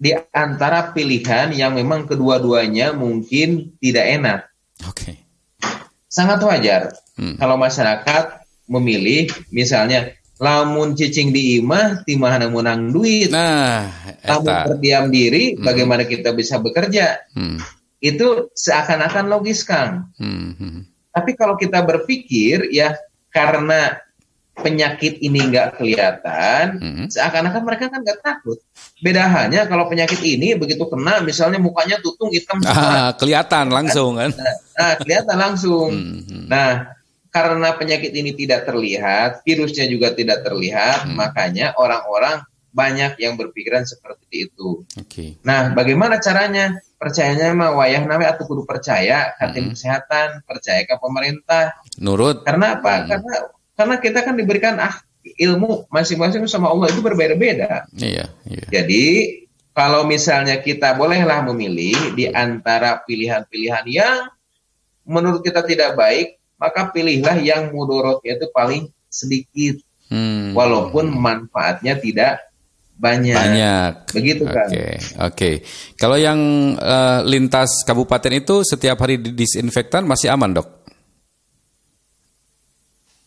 [0.00, 4.40] di antara pilihan yang memang kedua-duanya mungkin tidak enak.
[4.88, 5.12] Oke.
[5.12, 5.14] Okay.
[6.08, 7.36] Sangat wajar hmm.
[7.36, 8.40] kalau masyarakat
[8.72, 13.90] memilih misalnya lamun cicing di imah timahan menang duit nah
[14.22, 15.66] lamun berdiam diri hmm.
[15.66, 17.58] bagaimana kita bisa bekerja hmm.
[17.98, 20.54] itu seakan-akan logis kang hmm.
[20.54, 20.80] hmm.
[21.10, 22.94] tapi kalau kita berpikir ya
[23.34, 23.98] karena
[24.58, 27.06] penyakit ini nggak kelihatan hmm.
[27.10, 28.58] seakan-akan mereka kan nggak takut
[28.98, 34.34] beda hanya kalau penyakit ini begitu kena misalnya mukanya tutung hitam ah, kelihatan langsung kan
[34.34, 36.20] nah, nah kelihatan langsung hmm.
[36.26, 36.44] hmm.
[36.50, 41.14] nah karena penyakit ini tidak terlihat, virusnya juga tidak terlihat, hmm.
[41.14, 42.42] makanya orang-orang
[42.72, 44.84] banyak yang berpikiran seperti itu.
[44.94, 45.36] Okay.
[45.44, 46.76] Nah, bagaimana caranya?
[46.98, 49.70] Percayanya mah wayah nama atau kudu percaya ke hmm.
[49.70, 51.78] kesehatan, percaya ke pemerintah.
[52.02, 52.42] Nurut.
[52.42, 52.94] Karena apa?
[53.02, 53.06] Hmm.
[53.06, 53.34] Karena
[53.78, 57.86] karena kita kan diberikan ah ilmu masing-masing sama Allah itu berbeda-beda.
[57.94, 58.64] Iya, iya.
[58.74, 59.04] Jadi
[59.70, 64.26] kalau misalnya kita bolehlah memilih di antara pilihan-pilihan yang
[65.06, 69.78] menurut kita tidak baik, maka pilihlah yang mudorotnya itu paling sedikit
[70.10, 70.58] hmm.
[70.58, 72.42] walaupun manfaatnya tidak
[72.98, 73.38] banyak.
[73.38, 73.92] Banyak.
[74.10, 74.66] Begitu kan.
[74.66, 74.74] Oke.
[74.74, 74.90] Okay.
[74.90, 75.14] Oke.
[75.22, 75.54] Okay.
[75.94, 76.38] Kalau yang
[76.74, 80.77] uh, lintas kabupaten itu setiap hari disinfektan masih aman, Dok?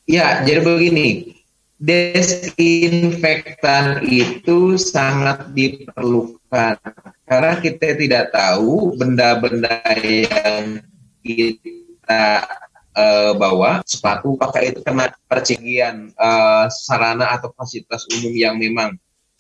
[0.10, 1.38] Ya, jadi begini.
[1.82, 6.78] Desinfektan itu sangat diperlukan
[7.26, 10.78] karena kita tidak tahu benda-benda yang
[11.26, 12.46] kita
[12.94, 18.94] uh, bawa sepatu pakai itu kena percikian uh, sarana atau fasilitas umum yang memang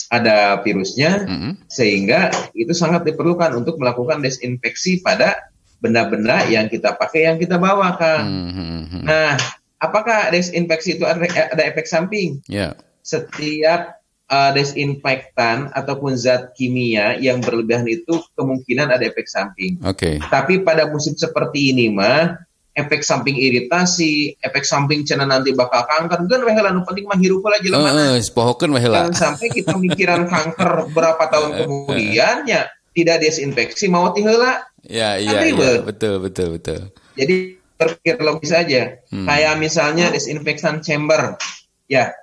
[0.09, 1.53] ada virusnya mm -hmm.
[1.69, 5.37] sehingga itu sangat diperlukan untuk melakukan desinfeksi pada
[5.77, 8.25] benda-benda yang kita pakai yang kita bawa kan.
[8.25, 9.03] Mm -hmm.
[9.07, 9.37] Nah,
[9.81, 12.39] apakah desinfeksi itu ada, ada efek samping?
[12.45, 12.77] Yeah.
[13.01, 19.81] Setiap uh, desinfektan ataupun zat kimia yang berlebihan itu kemungkinan ada efek samping.
[19.83, 20.15] Oke.
[20.21, 20.29] Okay.
[20.31, 22.37] Tapi pada musim seperti ini mah
[22.71, 27.43] efek samping iritasi, efek samping cina nanti bakal kanker, kan wehela nu penting mah hirup
[27.43, 27.91] lah jelema.
[27.91, 34.15] Heeh, uh, pohokeun Jangan sampai kita mikiran kanker berapa tahun kemudian ya tidak desinfeksi mau
[34.15, 34.39] tinggal
[34.81, 36.89] Ya, iya, iya, betul, betul, betul.
[37.13, 39.01] Jadi berpikir logis saja.
[39.09, 39.25] Hmm.
[39.25, 41.41] Kayak misalnya desinfektan chamber.
[41.89, 42.13] Ya,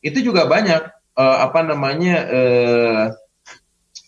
[0.00, 0.80] itu juga banyak
[1.18, 3.04] uh, apa namanya uh,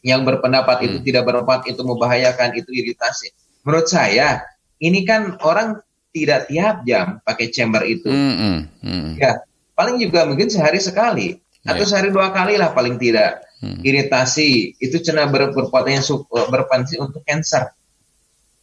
[0.07, 0.87] yang berpendapat hmm.
[0.87, 3.35] itu tidak bermanfaat, itu membahayakan, itu iritasi.
[3.67, 4.47] Menurut saya
[4.83, 5.79] ini kan orang
[6.13, 8.11] tidak tiap jam pakai chamber itu.
[8.11, 8.57] Mm -hmm.
[8.85, 9.41] Mm Ya,
[9.73, 11.73] paling juga mungkin sehari sekali yeah.
[11.73, 13.43] atau sehari dua kali lah paling tidak.
[13.63, 13.81] Mm.
[13.81, 17.73] Iritasi itu cina ber, berpotensi untuk cancer.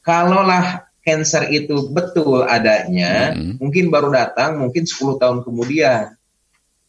[0.03, 3.57] Kalaulah cancer itu betul adanya, mm.
[3.57, 6.13] mungkin baru datang mungkin 10 tahun kemudian.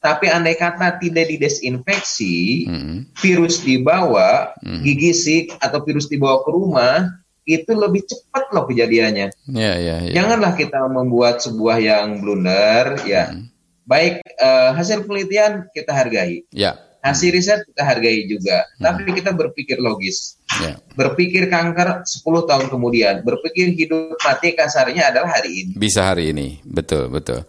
[0.00, 3.16] Tapi andai kata tidak didesinfeksi, mm.
[3.16, 4.84] virus dibawa, mm.
[4.84, 9.28] gigi sik atau virus dibawa ke rumah, itu lebih cepat loh kejadiannya.
[9.50, 10.12] Ya, ya, ya.
[10.12, 13.32] Janganlah kita membuat sebuah yang blunder, ya.
[13.32, 13.48] Hmm.
[13.88, 16.46] Baik uh, hasil penelitian kita hargai.
[16.54, 16.78] Ya.
[17.00, 18.84] Hasil riset kita hargai juga, hmm.
[18.84, 20.36] tapi kita berpikir logis.
[20.58, 20.82] Ya.
[20.98, 25.72] Berpikir kanker 10 tahun kemudian, berpikir hidup mati kasarnya adalah hari ini.
[25.78, 27.46] Bisa hari ini, betul, betul.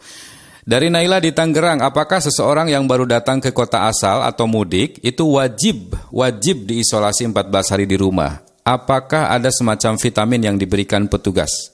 [0.61, 5.25] Dari Naila di Tangerang, apakah seseorang yang baru datang ke kota asal atau mudik itu
[5.25, 8.51] wajib wajib diisolasi 14 hari di rumah?
[8.65, 11.73] apakah ada semacam vitamin yang diberikan petugas?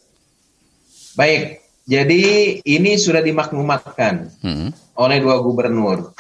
[1.18, 2.24] Baik, jadi
[2.62, 4.70] ini sudah dimaklumatkan hmm.
[4.98, 6.14] oleh dua gubernur,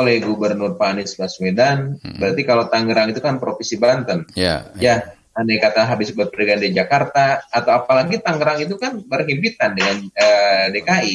[0.00, 2.00] oleh Gubernur Pak Anies Baswedan.
[2.00, 2.16] Hmm.
[2.16, 4.24] Berarti kalau Tangerang itu kan provinsi Banten.
[4.32, 4.72] Ya.
[4.80, 5.16] Ya.
[5.32, 11.14] Andai kata habis berpergian di Jakarta atau apalagi Tangerang itu kan berhimpitan dengan eh, DKI.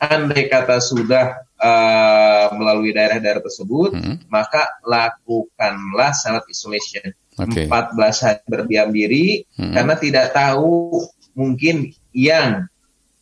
[0.00, 4.28] Andai kata sudah uh, melalui daerah-daerah tersebut, hmm.
[4.28, 7.66] maka lakukanlah self isolation okay.
[7.66, 9.72] 14 hari berdiam diri hmm.
[9.72, 11.02] karena tidak tahu
[11.34, 12.68] mungkin yang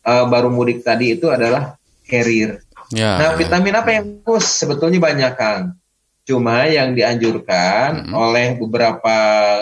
[0.05, 2.61] uh, baru mudik tadi itu adalah carrier.
[2.93, 4.45] Ya, nah, vitamin apa yang bagus?
[4.61, 5.75] Sebetulnya banyak, Kang.
[6.23, 8.13] Cuma yang dianjurkan hmm.
[8.15, 9.17] oleh beberapa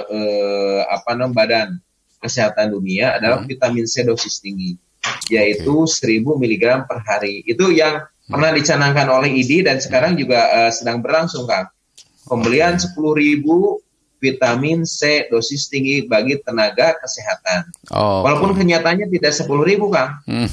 [0.06, 1.70] uh, apa namanya badan
[2.22, 3.50] kesehatan dunia adalah hmm.
[3.50, 4.78] vitamin C dosis tinggi,
[5.34, 6.22] yaitu okay.
[6.22, 7.42] 1000 mg per hari.
[7.50, 8.30] Itu yang hmm.
[8.30, 11.66] pernah dicanangkan oleh ID dan sekarang juga uh, sedang berlangsung, Kang.
[12.30, 13.42] Pembelian okay.
[13.42, 17.74] 10.000 vitamin C dosis tinggi bagi tenaga kesehatan.
[17.90, 19.50] Oh, Walaupun kenyataannya tidak 10.000,
[19.90, 20.12] Kang.
[20.30, 20.50] Hmm.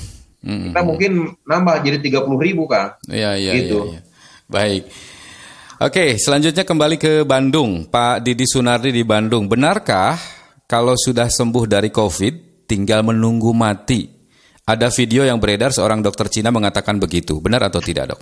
[0.49, 0.73] Hmm.
[0.73, 1.13] Kita mungkin
[1.45, 2.97] nambah jadi 30.000, Kang.
[3.13, 3.93] Iya, iya, gitu.
[3.93, 4.01] iya.
[4.01, 4.03] Ya.
[4.49, 4.83] Baik.
[5.79, 7.85] Oke, selanjutnya kembali ke Bandung.
[7.85, 9.45] Pak Didi Sunardi di Bandung.
[9.45, 10.17] Benarkah
[10.65, 14.09] kalau sudah sembuh dari COVID, tinggal menunggu mati?
[14.65, 17.45] Ada video yang beredar seorang dokter Cina mengatakan begitu.
[17.45, 18.21] Benar atau tidak, dok?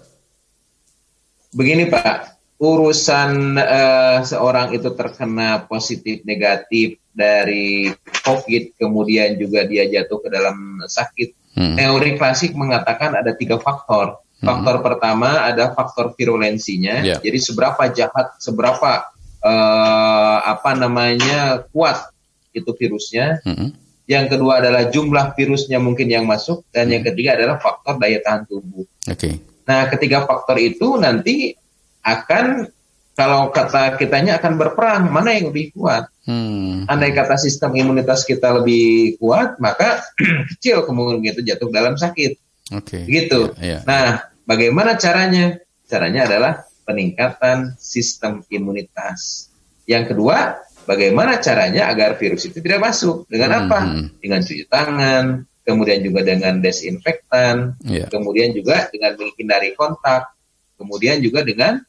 [1.54, 2.34] Begini, Pak.
[2.58, 7.88] Urusan uh, seorang itu terkena positif negatif dari
[8.26, 11.45] COVID, kemudian juga dia jatuh ke dalam sakit.
[11.56, 11.74] Hmm.
[11.74, 14.84] Teori klasik mengatakan ada tiga faktor Faktor hmm.
[14.84, 17.00] pertama ada faktor virulensinya.
[17.00, 17.24] Yeah.
[17.24, 19.08] Jadi seberapa jahat, seberapa
[19.40, 22.12] uh, apa namanya kuat
[22.52, 23.40] itu virusnya.
[23.48, 23.72] Hmm.
[24.04, 28.44] Yang kedua adalah jumlah virusnya mungkin yang masuk dan yang ketiga adalah faktor daya tahan
[28.44, 28.84] tubuh.
[28.84, 29.16] Oke.
[29.16, 29.34] Okay.
[29.66, 31.56] Nah, ketiga faktor itu nanti
[32.04, 32.70] akan
[33.16, 36.12] kalau kata kitanya akan berperang mana yang lebih kuat.
[36.28, 36.84] Hmm.
[36.84, 40.04] Andai kata sistem imunitas kita lebih kuat, maka
[40.52, 42.36] kecil kemungkinan itu jatuh dalam sakit.
[42.76, 43.00] Oke.
[43.00, 43.02] Okay.
[43.08, 43.56] Gitu.
[43.56, 43.80] Yeah, yeah.
[43.88, 45.56] Nah, bagaimana caranya?
[45.88, 49.48] Caranya adalah peningkatan sistem imunitas.
[49.88, 53.24] Yang kedua, bagaimana caranya agar virus itu tidak masuk?
[53.32, 53.60] Dengan hmm.
[53.64, 53.80] apa?
[53.80, 54.06] Hmm.
[54.20, 55.24] Dengan cuci tangan,
[55.64, 58.12] kemudian juga dengan desinfektan, yeah.
[58.12, 60.36] kemudian juga dengan menghindari kontak,
[60.76, 61.80] kemudian juga dengan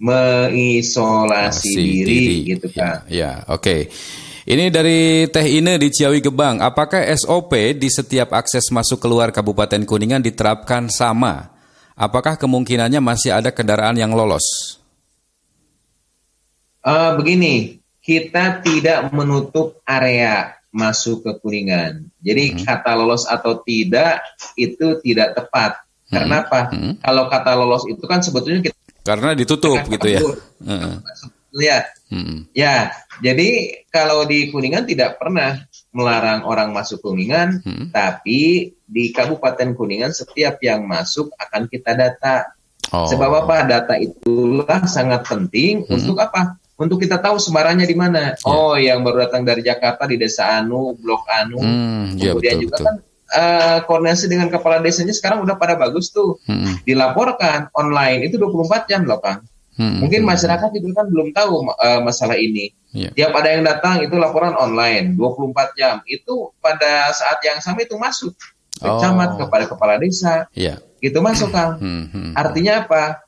[0.00, 3.04] mengisolasi diri, diri, gitu kan.
[3.06, 3.60] Ya, ya oke.
[3.60, 3.80] Okay.
[4.48, 6.64] Ini dari Teh Ine di Ciawi Gebang.
[6.64, 11.52] Apakah SOP di setiap akses masuk keluar Kabupaten Kuningan diterapkan sama?
[11.92, 14.80] Apakah kemungkinannya masih ada kendaraan yang lolos?
[16.80, 22.08] Uh, begini, kita tidak menutup area masuk ke Kuningan.
[22.24, 22.64] Jadi hmm.
[22.64, 24.24] kata lolos atau tidak
[24.56, 25.84] itu tidak tepat.
[26.08, 26.12] Hmm.
[26.16, 26.60] Karena apa?
[26.72, 26.96] Hmm.
[27.04, 30.20] Kalau kata lolos itu kan sebetulnya kita karena ditutup gitu ya.
[30.64, 31.00] Uh.
[31.50, 31.82] Ya,
[32.14, 32.46] hmm.
[32.54, 32.94] ya.
[33.18, 35.58] Jadi kalau di Kuningan tidak pernah
[35.90, 37.90] melarang orang masuk Kuningan, hmm.
[37.90, 42.54] tapi di Kabupaten Kuningan setiap yang masuk akan kita data.
[42.94, 43.10] Oh.
[43.10, 43.66] Sebab apa?
[43.66, 45.90] Data itulah sangat penting hmm.
[45.90, 46.54] untuk apa?
[46.80, 48.38] Untuk kita tahu sebarannya di mana.
[48.40, 48.46] Yeah.
[48.46, 51.60] Oh, yang baru datang dari Jakarta di Desa Anu, Blok Anu.
[51.60, 52.86] Hmm, ya, Kemudian betul, juga betul.
[52.86, 52.96] kan
[53.30, 56.38] uh, koordinasi dengan kepala desanya sekarang udah pada bagus tuh.
[56.46, 56.78] Hmm.
[56.84, 59.46] Dilaporkan online itu 24 jam loh, Kang.
[59.80, 60.02] Hmm.
[60.04, 62.74] Mungkin masyarakat itu kan belum tahu uh, masalah ini.
[62.90, 63.14] Yeah.
[63.14, 66.02] Tiap ada yang datang itu laporan online 24 jam.
[66.04, 68.34] Itu pada saat yang sama itu masuk
[68.76, 68.98] ke oh.
[69.00, 70.50] camat kepada kepala desa.
[70.52, 70.82] Yeah.
[71.00, 71.80] Itu masuk Kang.
[71.80, 73.24] Hmm, hmm, Artinya apa?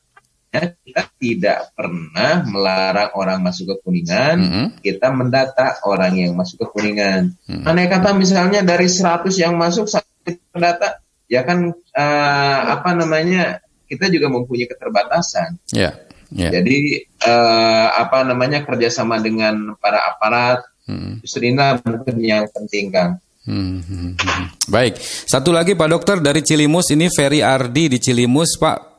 [0.53, 4.66] Ya, kita tidak pernah melarang orang masuk ke Kuningan, -hmm.
[4.84, 7.32] kita mendata orang yang masuk ke Kuningan.
[7.48, 7.64] -hmm.
[7.64, 10.12] Aneh kata misalnya dari 100 yang masuk satu
[10.53, 15.57] mendata, ya kan uh, apa namanya kita juga mempunyai keterbatasan.
[15.72, 15.96] Yeah.
[16.32, 16.53] Yeah.
[16.53, 21.24] Jadi uh, apa namanya kerjasama dengan para aparat, hmm.
[21.24, 23.20] justru mungkin yang penting kang.
[23.42, 24.46] Hmm, hmm, hmm.
[24.70, 28.91] Baik, satu lagi Pak Dokter dari Cilimus ini Ferry Ardi di Cilimus Pak.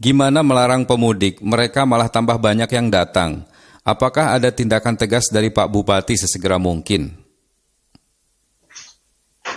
[0.00, 1.44] Gimana melarang pemudik?
[1.44, 3.44] Mereka malah tambah banyak yang datang.
[3.84, 7.20] Apakah ada tindakan tegas dari Pak Bupati sesegera mungkin?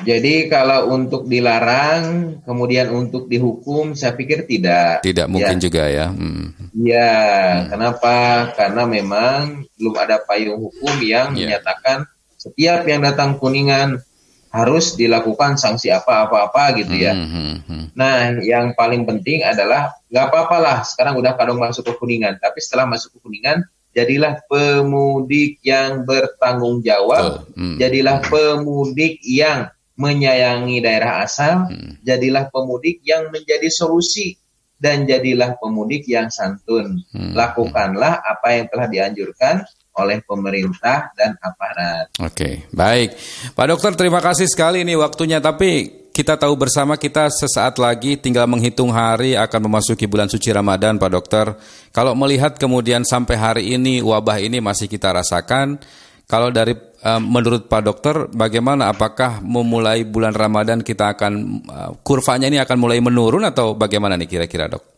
[0.04, 5.00] Jadi kalau untuk dilarang, kemudian untuk dihukum, saya pikir tidak.
[5.00, 5.64] Tidak mungkin ya.
[5.64, 6.08] juga ya.
[6.12, 6.52] Hmm.
[6.76, 7.64] Ya, hmm.
[7.72, 8.16] kenapa?
[8.52, 11.56] Karena memang belum ada payung hukum yang yeah.
[11.56, 12.04] menyatakan
[12.36, 14.04] setiap yang datang kuningan
[14.54, 17.18] harus dilakukan sanksi apa-apa-apa gitu ya.
[17.18, 17.86] Hmm, hmm, hmm.
[17.97, 20.78] Nah, yang paling penting adalah nggak apa-apa lah.
[20.86, 23.66] Sekarang udah kadang masuk ke kuningan, tapi setelah masuk ke kuningan
[23.97, 27.82] jadilah pemudik yang bertanggung jawab, hmm.
[27.82, 32.06] jadilah pemudik yang menyayangi daerah asal, hmm.
[32.06, 34.38] jadilah pemudik yang menjadi solusi
[34.78, 37.01] dan jadilah pemudik yang santun.
[37.10, 37.34] Hmm.
[37.34, 39.66] Lakukanlah apa yang telah dianjurkan
[39.98, 42.10] oleh pemerintah dan aparat.
[42.22, 43.14] Oke, baik.
[43.54, 45.38] Pak Dokter, terima kasih sekali ini waktunya.
[45.38, 51.02] Tapi kita tahu bersama kita sesaat lagi tinggal menghitung hari akan memasuki bulan suci Ramadan,
[51.02, 51.46] Pak Dokter.
[51.89, 55.82] Kalau melihat kemudian sampai hari ini wabah ini masih kita rasakan,
[56.30, 58.94] kalau dari uh, menurut Pak Dokter, bagaimana?
[58.94, 61.34] Apakah memulai bulan Ramadan kita akan
[61.66, 64.93] uh, kurvanya ini akan mulai menurun atau bagaimana nih kira-kira dok?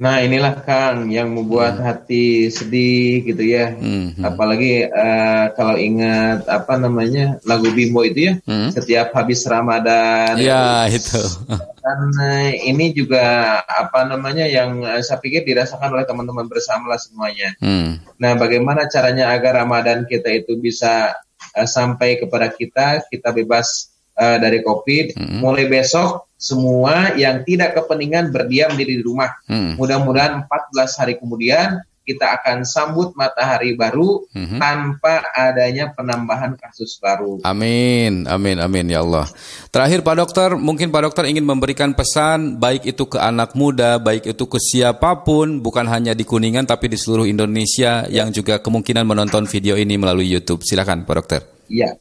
[0.00, 1.84] Nah inilah Kang yang membuat hmm.
[1.84, 3.76] hati sedih gitu ya.
[3.76, 4.16] Hmm.
[4.24, 8.34] Apalagi uh, kalau ingat apa namanya lagu Bimbo itu ya.
[8.48, 8.72] Hmm.
[8.72, 10.40] Setiap habis Ramadan.
[10.40, 11.20] Ya itu.
[11.52, 16.96] Dan uh, ini juga apa namanya yang uh, saya pikir dirasakan oleh teman-teman bersama lah
[16.96, 17.52] semuanya.
[17.60, 18.00] Hmm.
[18.16, 21.12] Nah bagaimana caranya agar Ramadan kita itu bisa
[21.52, 25.16] uh, sampai kepada kita, kita bebas uh, dari COVID.
[25.16, 25.40] Hmm.
[25.40, 29.32] Mulai besok semua yang tidak kepentingan berdiam diri di rumah.
[29.48, 29.80] Hmm.
[29.80, 34.58] Mudah-mudahan 14 hari kemudian kita akan sambut matahari baru hmm.
[34.58, 37.38] tanpa adanya penambahan kasus baru.
[37.46, 39.30] Amin, amin, amin ya Allah.
[39.70, 44.26] Terakhir Pak Dokter, mungkin Pak Dokter ingin memberikan pesan baik itu ke anak muda, baik
[44.26, 49.06] itu ke siapa pun, bukan hanya di Kuningan tapi di seluruh Indonesia yang juga kemungkinan
[49.06, 50.66] menonton video ini melalui YouTube.
[50.66, 51.40] Silakan Pak Dokter.
[51.70, 51.94] Iya.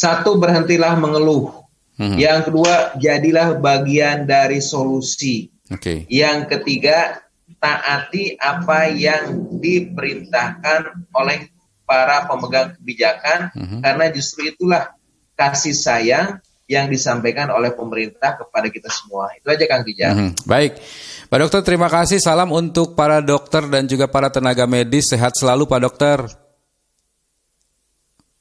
[0.00, 1.60] Satu berhentilah mengeluh
[2.00, 2.16] Hmm.
[2.16, 5.52] Yang kedua, jadilah bagian dari solusi.
[5.68, 6.08] Okay.
[6.08, 7.20] Yang ketiga,
[7.60, 11.52] taati apa yang diperintahkan oleh
[11.84, 13.80] para pemegang kebijakan, hmm.
[13.84, 14.96] karena justru itulah
[15.36, 19.36] kasih sayang yang disampaikan oleh pemerintah kepada kita semua.
[19.36, 20.14] Itu aja Kang Kijang.
[20.16, 20.32] Hmm.
[20.48, 20.80] Baik.
[21.28, 22.16] Pak Dokter, terima kasih.
[22.16, 25.12] Salam untuk para dokter dan juga para tenaga medis.
[25.12, 26.18] Sehat selalu Pak Dokter.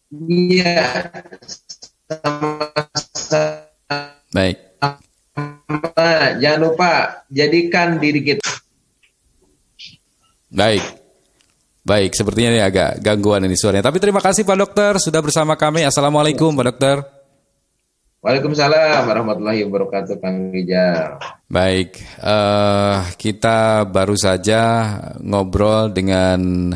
[0.10, 1.06] Iya.
[4.34, 4.58] Baik.
[6.42, 8.42] Jangan lupa jadikan diri kita.
[10.50, 10.82] Baik.
[11.86, 13.86] Baik, sepertinya ini agak gangguan ini suaranya.
[13.86, 15.86] Tapi terima kasih Pak Dokter sudah bersama kami.
[15.86, 16.98] Assalamualaikum Pak Dokter.
[18.20, 21.24] Waalaikumsalam warahmatullahi wabarakatuh Kang Rijal.
[21.48, 24.62] Baik, uh, kita baru saja
[25.24, 26.74] ngobrol dengan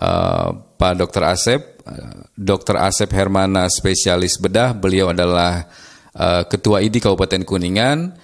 [0.00, 1.82] uh, Pak Dokter Asep,
[2.38, 4.78] Dokter Asep Hermana spesialis bedah.
[4.78, 5.66] Beliau adalah
[6.14, 8.14] uh, Ketua ID Kabupaten Kuningan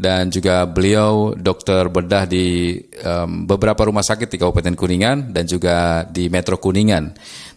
[0.00, 2.72] dan juga beliau dokter bedah di
[3.04, 7.04] um, beberapa rumah sakit di Kabupaten Kuningan dan juga di Metro Kuningan.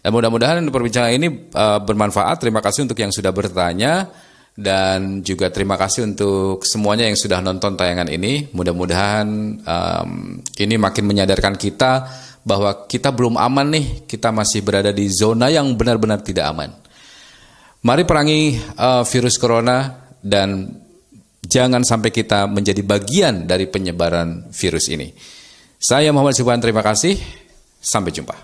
[0.04, 2.36] Dan mudah-mudahan perbincangan ini uh, bermanfaat.
[2.44, 4.12] Terima kasih untuk yang sudah bertanya
[4.54, 8.52] dan juga terima kasih untuk semuanya yang sudah nonton tayangan ini.
[8.52, 9.26] Mudah-mudahan
[9.64, 10.10] um,
[10.60, 11.92] ini makin menyadarkan kita
[12.44, 16.70] bahwa kita belum aman nih, kita masih berada di zona yang benar-benar tidak aman.
[17.84, 20.68] Mari perangi uh, virus corona dan
[21.44, 25.12] jangan sampai kita menjadi bagian dari penyebaran virus ini.
[25.80, 27.20] Saya Muhammad Subhan, terima kasih.
[27.80, 28.36] Sampai jumpa.